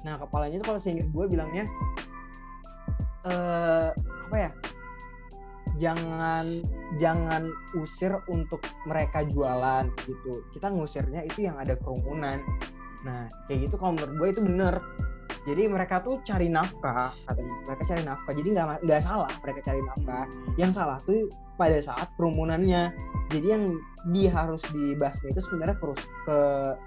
nah 0.00 0.16
kepalanya 0.16 0.56
itu 0.56 0.64
kalau 0.64 0.80
seingat 0.80 1.08
gue 1.12 1.24
bilangnya 1.28 1.64
eh 3.28 3.88
apa 4.28 4.36
ya 4.36 4.50
jangan 5.80 6.60
jangan 7.00 7.48
usir 7.74 8.12
untuk 8.28 8.60
mereka 8.84 9.24
jualan 9.24 9.88
gitu. 10.04 10.44
Kita 10.52 10.68
ngusirnya 10.68 11.24
itu 11.24 11.48
yang 11.48 11.56
ada 11.56 11.74
kerumunan. 11.80 12.44
Nah 13.02 13.32
kayak 13.48 13.66
gitu 13.66 13.74
kalau 13.80 13.96
menurut 13.96 14.14
gue 14.20 14.28
itu 14.36 14.40
bener. 14.44 14.76
Jadi 15.48 15.72
mereka 15.72 16.04
tuh 16.04 16.20
cari 16.20 16.52
nafkah 16.52 17.16
katanya. 17.24 17.56
Mereka 17.64 17.82
cari 17.88 18.02
nafkah. 18.04 18.32
Jadi 18.36 18.48
nggak 18.52 18.66
nggak 18.84 19.00
salah 19.00 19.32
mereka 19.40 19.60
cari 19.64 19.80
nafkah. 19.80 20.24
Yang 20.60 20.72
salah 20.76 20.98
tuh 21.08 21.32
pada 21.56 21.80
saat 21.80 22.12
kerumunannya. 22.20 22.92
Jadi 23.32 23.46
yang 23.48 23.64
dia 24.10 24.30
harus 24.34 24.66
dibasmi 24.68 25.32
itu 25.32 25.40
sebenarnya 25.40 25.80
kerus 25.80 26.02
ke 26.28 26.38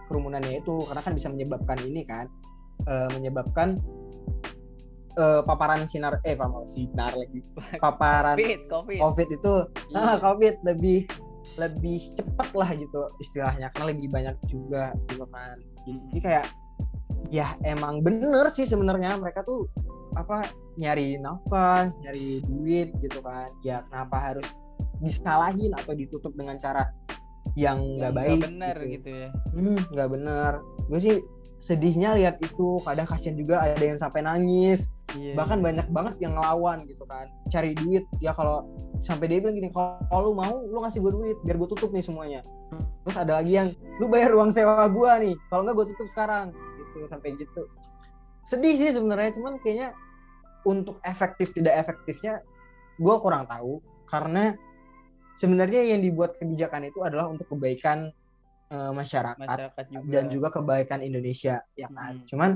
kerumunannya 0.06 0.62
itu. 0.62 0.86
Karena 0.86 1.02
kan 1.02 1.14
bisa 1.18 1.34
menyebabkan 1.34 1.82
ini 1.82 2.06
kan. 2.06 2.30
Eh, 2.84 3.10
menyebabkan 3.16 3.80
eh, 5.14 5.42
paparan 5.46 5.86
sinar 5.86 6.18
eh 6.26 6.34
paparan 6.34 6.68
sinar 6.68 7.14
lagi. 7.14 7.40
Paparan 7.78 8.38
covid 8.38 8.60
covid. 8.70 9.00
Covid 9.00 9.28
itu 9.30 9.54
Iya. 9.94 9.98
ah, 10.00 10.16
covid 10.22 10.56
lebih 10.66 11.06
lebih 11.54 12.02
cepat 12.18 12.50
lah 12.58 12.70
gitu 12.74 13.14
istilahnya 13.22 13.70
karena 13.78 13.94
lebih 13.94 14.10
banyak 14.10 14.36
juga 14.50 14.94
gitu 15.06 15.26
kan. 15.30 15.58
Jadi 15.86 16.20
kayak 16.20 16.46
ya 17.30 17.54
emang 17.66 18.02
bener 18.02 18.50
sih 18.50 18.66
sebenarnya 18.66 19.18
mereka 19.22 19.46
tuh 19.46 19.70
apa 20.14 20.50
nyari 20.78 21.18
nafkah 21.22 21.90
nyari 22.02 22.42
duit 22.46 22.90
gitu 23.02 23.22
kan. 23.22 23.54
Ya 23.62 23.86
kenapa 23.86 24.18
harus 24.34 24.48
disalahin 25.04 25.74
atau 25.78 25.94
ditutup 25.94 26.34
dengan 26.34 26.58
cara 26.58 26.90
yang 27.54 28.02
nggak 28.02 28.14
baik 28.18 28.42
benar 28.42 28.78
gitu. 28.82 29.10
ya. 29.14 29.30
Hmm, 29.54 29.78
nggak 29.94 30.10
bener. 30.10 30.52
Gue 30.90 31.00
sih 31.00 31.16
sedihnya 31.64 32.12
lihat 32.20 32.44
itu 32.44 32.84
kadang 32.84 33.08
kasihan 33.08 33.40
juga 33.40 33.64
ada 33.64 33.80
yang 33.80 33.96
sampai 33.96 34.20
nangis. 34.20 34.92
Iya, 35.16 35.40
bahkan 35.40 35.64
iya. 35.64 35.72
banyak 35.72 35.88
banget 35.96 36.16
yang 36.20 36.36
ngelawan 36.36 36.84
gitu 36.92 37.08
kan 37.08 37.32
cari 37.48 37.72
duit. 37.80 38.04
Ya 38.20 38.36
kalau 38.36 38.68
sampai 39.00 39.32
dia 39.32 39.40
bilang 39.40 39.56
gini 39.56 39.72
kalau 39.72 40.20
lu 40.28 40.32
mau 40.36 40.60
lu 40.60 40.84
ngasih 40.84 41.00
gue 41.00 41.12
duit 41.16 41.38
biar 41.48 41.56
gue 41.56 41.70
tutup 41.72 41.96
nih 41.96 42.04
semuanya. 42.04 42.44
Terus 43.08 43.16
ada 43.16 43.40
lagi 43.40 43.56
yang 43.56 43.72
lu 44.04 44.12
bayar 44.12 44.36
uang 44.36 44.52
sewa 44.52 44.84
gue 44.92 45.12
nih 45.24 45.36
kalau 45.48 45.64
nggak 45.64 45.76
gue 45.80 45.88
tutup 45.96 46.08
sekarang. 46.12 46.52
Gitu 46.92 47.08
sampai 47.08 47.32
gitu. 47.40 47.64
Sedih 48.44 48.76
sih 48.76 48.92
sebenarnya 48.92 49.32
cuman 49.40 49.56
kayaknya 49.64 49.96
untuk 50.68 51.00
efektif 51.08 51.56
tidak 51.56 51.80
efektifnya 51.80 52.44
gue 53.00 53.16
kurang 53.24 53.48
tahu. 53.48 53.80
Karena 54.04 54.52
sebenarnya 55.40 55.96
yang 55.96 56.04
dibuat 56.04 56.36
kebijakan 56.36 56.92
itu 56.92 57.00
adalah 57.08 57.32
untuk 57.32 57.48
kebaikan 57.48 58.12
eh, 58.74 58.92
masyarakat, 58.92 59.38
masyarakat 59.46 59.86
juga 59.94 60.10
dan 60.10 60.24
juga 60.34 60.48
kebaikan 60.50 61.00
Indonesia 61.06 61.62
ya 61.78 61.88
kan 61.94 62.18
Hmm. 62.18 62.26
cuman 62.26 62.52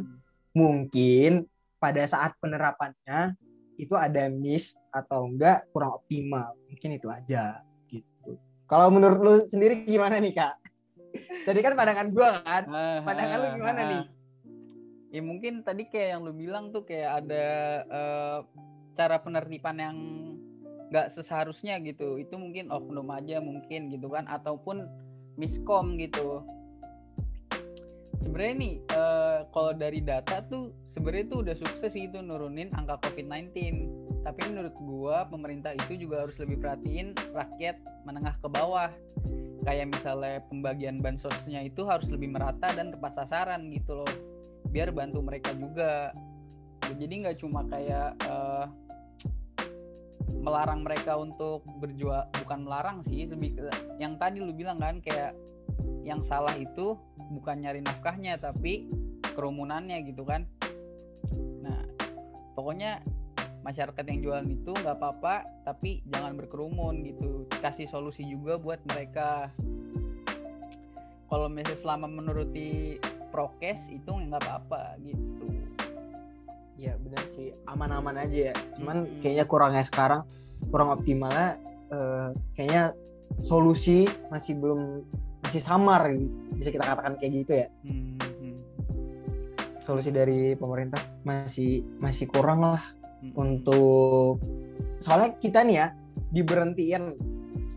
mungkin 0.58 1.46
pada 1.78 2.02
saat 2.10 2.34
penerapannya 2.42 3.38
itu 3.78 3.94
ada 3.94 4.26
miss 4.34 4.74
atau 4.90 5.30
enggak 5.30 5.70
kurang 5.70 6.02
optimal 6.02 6.58
mungkin 6.66 6.98
itu 6.98 7.06
aja 7.14 7.62
gitu 7.94 8.34
kalau 8.66 8.90
menurut 8.90 9.20
lu 9.22 9.34
sendiri 9.46 9.86
gimana 9.86 10.18
nih 10.18 10.34
kak 10.34 10.58
tadi 11.48 11.60
kan 11.62 11.78
pandangan 11.78 12.10
gua 12.10 12.42
kan 12.42 12.64
Ah, 12.68 13.00
pandangan 13.06 13.38
lu 13.38 13.48
ah, 13.48 13.54
gimana 13.56 13.80
ah. 13.80 13.88
nih? 13.88 14.04
Ya 15.08 15.22
mungkin 15.24 15.64
tadi 15.64 15.88
kayak 15.88 16.20
yang 16.20 16.22
lu 16.28 16.36
bilang 16.36 16.76
tuh 16.76 16.84
kayak 16.84 17.24
ada 17.24 17.46
eh, 17.88 18.40
cara 19.00 19.16
penertiban 19.24 19.80
yang 19.80 19.98
nggak 20.92 21.16
seharusnya 21.16 21.80
gitu. 21.80 22.20
Itu 22.20 22.36
mungkin 22.36 22.68
oknum 22.68 23.08
aja 23.16 23.40
mungkin 23.40 23.88
gitu 23.88 24.12
kan 24.12 24.28
ataupun 24.28 24.84
miskom 25.38 25.96
gitu. 26.02 26.44
Sebenarnya 28.20 28.56
nih 28.60 28.74
eh, 28.92 29.40
kalau 29.54 29.72
dari 29.78 30.02
data 30.04 30.44
tuh 30.50 30.74
sebenarnya 30.92 31.26
tuh 31.32 31.40
udah 31.46 31.56
sukses 31.56 31.94
sih 31.94 32.10
itu 32.10 32.20
nurunin 32.20 32.74
angka 32.76 33.00
COVID-19. 33.08 33.54
Tapi 34.26 34.42
menurut 34.52 34.76
gua 34.84 35.24
pemerintah 35.30 35.72
itu 35.78 36.04
juga 36.04 36.28
harus 36.28 36.36
lebih 36.42 36.60
perhatiin 36.60 37.16
rakyat 37.32 37.80
menengah 38.04 38.36
ke 38.44 38.48
bawah 38.52 38.92
kayak 39.68 39.92
misalnya 39.92 40.40
pembagian 40.48 41.04
bansosnya 41.04 41.60
itu 41.68 41.84
harus 41.84 42.08
lebih 42.08 42.32
merata 42.32 42.72
dan 42.72 42.96
tepat 42.96 43.20
sasaran 43.20 43.68
gitu 43.76 44.00
loh 44.00 44.12
biar 44.72 44.96
bantu 44.96 45.20
mereka 45.20 45.52
juga 45.60 46.16
jadi 46.88 47.14
nggak 47.28 47.38
cuma 47.44 47.68
kayak 47.68 48.16
eh, 48.24 48.66
melarang 50.36 50.84
mereka 50.84 51.16
untuk 51.16 51.64
berjual 51.80 52.28
bukan 52.44 52.60
melarang 52.68 52.98
sih 53.08 53.28
lebih 53.28 53.60
ke 53.60 53.68
yang 54.00 54.20
tadi 54.20 54.44
lu 54.44 54.52
bilang 54.52 54.80
kan 54.80 55.00
kayak 55.00 55.36
yang 56.04 56.24
salah 56.24 56.56
itu 56.56 56.96
bukan 57.36 57.64
nyari 57.64 57.84
nafkahnya 57.84 58.40
tapi 58.40 58.88
kerumunannya 59.36 60.08
gitu 60.08 60.24
kan. 60.24 60.48
Nah 61.62 61.84
pokoknya 62.56 63.04
masyarakat 63.68 64.04
yang 64.08 64.20
jualan 64.24 64.48
itu 64.48 64.72
nggak 64.72 64.98
apa-apa 64.98 65.44
tapi 65.68 66.00
jangan 66.08 66.40
berkerumun 66.40 67.04
gitu. 67.04 67.44
Kasih 67.60 67.92
solusi 67.92 68.24
juga 68.24 68.56
buat 68.56 68.80
mereka. 68.88 69.52
Kalau 71.28 71.52
misalnya 71.52 71.84
selama 71.84 72.08
menuruti 72.08 72.96
prokes 73.36 73.84
itu 73.92 74.08
nggak 74.08 74.40
apa-apa 74.48 74.96
gitu 75.04 75.28
ya 76.78 76.94
benar 77.02 77.26
sih. 77.26 77.52
Aman-aman 77.66 78.16
aja 78.22 78.54
ya. 78.54 78.56
Cuman 78.78 79.04
Mm-mm. 79.04 79.20
kayaknya 79.20 79.46
kurangnya 79.50 79.84
sekarang 79.84 80.22
kurang 80.70 80.94
optimalnya 80.94 81.58
eh, 81.92 82.30
kayaknya 82.54 82.94
solusi 83.44 84.08
masih 84.30 84.58
belum 84.58 85.04
masih 85.46 85.62
samar 85.62 86.10
gitu. 86.14 86.38
bisa 86.58 86.70
kita 86.74 86.86
katakan 86.86 87.14
kayak 87.20 87.32
gitu 87.44 87.52
ya. 87.66 87.68
Hmm, 87.86 88.18
hmm, 88.18 88.58
solusi 89.82 90.10
dari 90.14 90.58
pemerintah 90.58 91.02
masih 91.26 91.86
masih 92.02 92.26
kurang 92.30 92.64
lah 92.64 92.82
hmm. 93.22 93.34
untuk 93.38 94.42
soalnya 94.98 95.38
kita 95.38 95.62
nih 95.62 95.78
ya 95.86 95.88
diberhentiin 96.34 97.04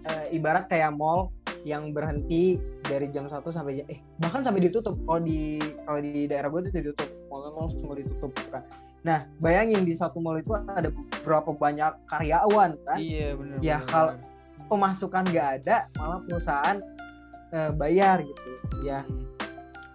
eh, 0.08 0.26
ibarat 0.36 0.68
kayak 0.68 0.96
mall 0.96 1.32
yang 1.68 1.92
berhenti 1.92 2.56
dari 2.80 3.12
jam 3.12 3.28
1 3.28 3.44
sampai 3.52 3.84
jam 3.84 3.86
eh 3.92 4.00
bahkan 4.16 4.40
sampai 4.40 4.64
ditutup. 4.64 4.96
Kalau 5.04 5.20
di 5.20 5.60
kalau 5.84 6.00
di 6.00 6.24
daerah 6.24 6.48
gue 6.48 6.60
itu 6.64 6.72
ditutup. 6.80 7.08
Mall 7.28 7.52
mall 7.52 7.68
semua 7.68 7.94
ditutup 7.94 8.32
kan 8.48 8.64
Nah, 9.00 9.24
bayangin 9.40 9.88
di 9.88 9.96
satu 9.96 10.20
mall 10.20 10.36
itu 10.36 10.52
ada 10.52 10.92
berapa 11.24 11.50
banyak 11.56 11.92
karyawan 12.04 12.76
kan? 12.84 12.98
Iya 13.00 13.36
benar. 13.36 13.56
Ya, 13.60 13.78
kalau-. 13.84 14.16
Pemasukan 14.70 15.26
nggak 15.26 15.48
ada, 15.66 15.90
malah 15.98 16.22
perusahaan 16.22 16.78
eh, 17.50 17.74
bayar 17.74 18.22
gitu. 18.22 18.50
Ya, 18.86 19.02
Hmm. 19.02 19.26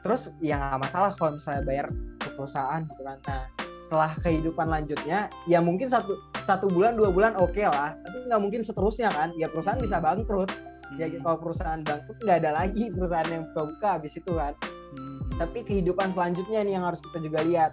terus 0.03 0.35
ya 0.43 0.59
nggak 0.59 0.83
masalah 0.83 1.15
kalau 1.15 1.39
misalnya 1.39 1.63
bayar 1.63 1.87
ke 2.19 2.29
perusahaan 2.35 2.83
gitu 2.83 2.99
kan. 2.99 3.15
Nah, 3.23 3.47
setelah 3.71 4.11
kehidupan 4.19 4.67
lanjutnya, 4.67 5.31
ya 5.47 5.63
mungkin 5.63 5.87
satu 5.87 6.19
satu 6.43 6.67
bulan 6.67 6.99
dua 6.99 7.07
bulan 7.15 7.39
oke 7.39 7.63
lah, 7.63 7.95
tapi 7.95 8.17
nggak 8.27 8.41
mungkin 8.43 8.67
seterusnya 8.67 9.15
kan? 9.15 9.31
Ya 9.39 9.47
perusahaan 9.47 9.79
bisa 9.79 10.03
bangkrut. 10.03 10.51
Ya 10.99 11.07
Hmm. 11.07 11.23
kalau 11.23 11.37
perusahaan 11.39 11.79
bangkrut 11.79 12.17
nggak 12.19 12.37
ada 12.43 12.51
lagi 12.51 12.91
perusahaan 12.91 13.29
yang 13.31 13.47
buka-buka 13.55 13.87
habis 13.95 14.19
itu 14.19 14.35
kan. 14.35 14.51
Hmm. 14.91 15.39
Tapi 15.39 15.63
kehidupan 15.63 16.11
selanjutnya 16.11 16.67
nih 16.67 16.75
yang 16.75 16.83
harus 16.83 16.99
kita 16.99 17.23
juga 17.23 17.39
lihat. 17.47 17.71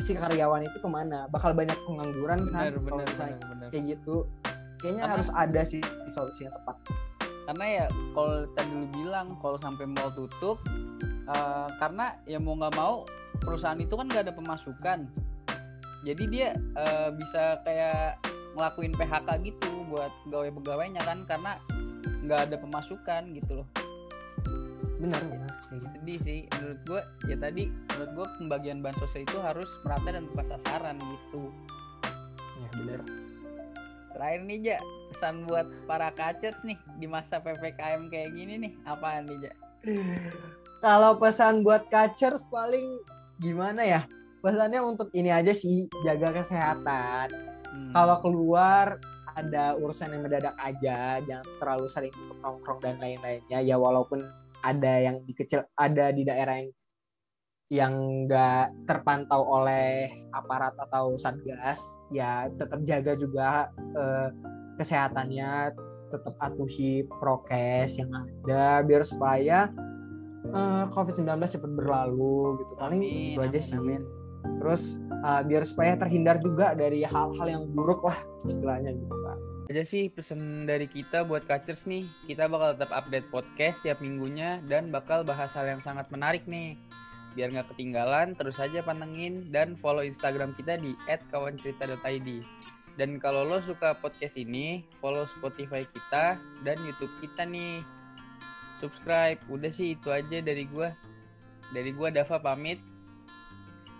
Si 0.00 0.12
karyawan 0.12 0.64
itu 0.64 0.76
ke 0.76 0.88
mana? 0.88 1.28
Bakal 1.28 1.52
banyak 1.52 1.76
pengangguran 1.84 2.48
kan? 2.48 2.72
benar 2.72 2.82
kalau 2.82 3.04
misalnya 3.04 3.36
benar. 3.44 3.68
kayak 3.68 3.84
gitu. 3.86 4.16
Kayaknya 4.80 5.02
Karena- 5.04 5.12
harus 5.14 5.28
ada 5.30 5.62
sih 5.62 5.80
solusi 6.08 6.44
yang 6.44 6.54
tepat. 6.56 6.76
karena 7.40 7.66
ya 7.66 7.86
kalau 8.14 8.46
tadi 8.54 8.70
lu 8.70 8.86
bilang 8.94 9.34
kalau 9.42 9.58
sampai 9.58 9.82
mall 9.82 10.14
tutup 10.14 10.62
eh, 11.26 11.68
karena 11.76 12.14
ya 12.22 12.38
mau 12.38 12.54
nggak 12.54 12.78
mau 12.78 13.02
perusahaan 13.42 13.74
itu 13.74 13.90
kan 13.90 14.06
nggak 14.06 14.30
ada 14.30 14.34
pemasukan 14.36 14.98
jadi 16.00 16.22
dia 16.30 16.48
eh, 16.78 17.08
bisa 17.10 17.58
kayak 17.66 18.22
ngelakuin 18.54 18.94
PHK 18.94 19.28
gitu 19.42 19.66
buat 19.90 20.14
pegawai-pegawainya 20.22 21.02
kan 21.02 21.26
karena 21.26 21.58
nggak 22.22 22.40
ada 22.46 22.56
pemasukan 22.56 23.22
gitu 23.34 23.52
loh 23.58 23.66
Benar, 25.02 25.18
benar. 25.26 25.49
Kayak 25.70 25.80
gitu. 25.80 25.90
sedih 25.94 26.18
sih 26.20 26.38
menurut 26.50 26.80
gue 26.82 27.00
ya 27.24 27.36
tadi 27.38 27.62
menurut 27.88 28.10
gue 28.12 28.26
pembagian 28.38 28.78
bansos 28.82 29.14
itu 29.14 29.36
harus 29.38 29.68
merata 29.82 30.10
dan 30.10 30.24
tepat 30.28 30.46
sasaran 30.58 30.96
gitu 30.98 31.42
Ya, 32.60 32.68
benar. 32.76 33.00
terakhir 34.10 34.40
nih 34.44 34.58
Ja 34.60 34.78
pesan 35.08 35.46
buat 35.46 35.66
para 35.86 36.10
kacers 36.12 36.58
nih 36.60 36.76
di 36.98 37.06
masa 37.06 37.38
ppkm 37.38 38.10
kayak 38.10 38.30
gini 38.30 38.54
nih 38.58 38.72
apaan 38.84 39.24
nih 39.24 39.48
Ja 39.48 39.52
Kalau 40.80 41.16
pesan 41.16 41.60
buat 41.60 41.88
catchers 41.88 42.48
paling 42.48 43.00
gimana 43.38 43.84
ya? 43.84 44.00
Pesannya 44.40 44.80
untuk 44.80 45.12
ini 45.12 45.28
aja 45.28 45.52
sih, 45.52 45.84
jaga 46.00 46.32
kesehatan. 46.32 47.28
Hmm. 47.68 47.92
Kalau 47.92 48.16
keluar 48.20 48.96
ada 49.36 49.76
urusan 49.76 50.08
yang 50.10 50.24
mendadak 50.24 50.56
aja, 50.56 51.20
jangan 51.20 51.44
terlalu 51.60 51.86
sering 51.88 52.14
nongkrong 52.40 52.80
dan 52.80 52.96
lain-lainnya. 52.96 53.60
Ya 53.60 53.76
walaupun 53.76 54.24
ada 54.64 54.92
yang 55.00 55.22
di 55.24 55.32
kecil, 55.32 55.64
ada 55.76 56.12
di 56.12 56.22
daerah 56.24 56.60
yang 56.60 56.70
yang 57.70 57.94
nggak 58.26 58.90
terpantau 58.90 59.46
oleh 59.46 60.10
aparat 60.34 60.74
atau 60.74 61.14
satgas, 61.14 61.78
ya 62.10 62.50
tetap 62.58 62.82
jaga 62.82 63.14
juga 63.14 63.70
eh, 63.94 64.28
kesehatannya, 64.74 65.70
tetap 66.10 66.34
atuhi 66.42 67.06
prokes 67.22 68.02
yang 68.02 68.10
ada 68.10 68.82
biar 68.82 69.06
supaya 69.06 69.70
eh, 70.50 70.84
COVID-19 70.90 71.30
cepat 71.46 71.70
berlalu 71.78 72.58
gitu. 72.58 72.72
Paling 72.74 73.00
Amin, 73.06 73.34
itu 73.38 73.40
aja 73.40 73.60
sih. 73.62 73.78
amin. 73.78 74.02
Terus 74.60 75.00
uh, 75.24 75.40
biar 75.44 75.62
supaya 75.64 75.96
terhindar 75.96 76.40
juga 76.40 76.72
dari 76.72 77.04
hal-hal 77.04 77.46
yang 77.48 77.64
buruk 77.72 78.04
lah 78.04 78.16
istilahnya 78.44 78.96
gitu. 78.96 79.14
Aja 79.70 79.86
sih 79.86 80.10
pesan 80.10 80.66
dari 80.66 80.90
kita 80.90 81.22
buat 81.22 81.46
Kacers 81.46 81.86
nih. 81.86 82.02
Kita 82.26 82.50
bakal 82.50 82.74
tetap 82.74 82.90
update 82.90 83.30
podcast 83.30 83.78
tiap 83.86 84.02
minggunya 84.02 84.58
dan 84.66 84.90
bakal 84.90 85.22
bahas 85.22 85.46
hal 85.54 85.62
yang 85.62 85.78
sangat 85.86 86.10
menarik 86.10 86.42
nih. 86.50 86.74
Biar 87.38 87.54
nggak 87.54 87.70
ketinggalan 87.78 88.34
terus 88.34 88.58
aja 88.58 88.82
pantengin 88.82 89.46
dan 89.54 89.78
follow 89.78 90.02
Instagram 90.02 90.58
kita 90.58 90.74
di 90.82 90.98
@kawancerita.id 91.06 92.28
dan 92.98 93.22
kalau 93.22 93.46
lo 93.46 93.62
suka 93.62 93.94
podcast 93.94 94.34
ini 94.34 94.82
follow 94.98 95.22
Spotify 95.38 95.86
kita 95.86 96.34
dan 96.66 96.76
YouTube 96.82 97.14
kita 97.22 97.46
nih. 97.46 97.86
Subscribe. 98.82 99.38
Udah 99.46 99.70
sih 99.70 99.94
itu 99.94 100.10
aja 100.10 100.42
dari 100.42 100.66
gua. 100.66 100.90
Dari 101.70 101.94
gua 101.94 102.10
Dava 102.10 102.42
pamit. 102.42 102.82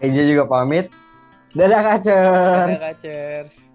Eja 0.03 0.27
juga 0.27 0.51
pamit. 0.51 0.91
Dadah 1.55 1.95
kacers. 1.95 2.75
Dadah 2.75 2.83
Kacers 2.99 3.70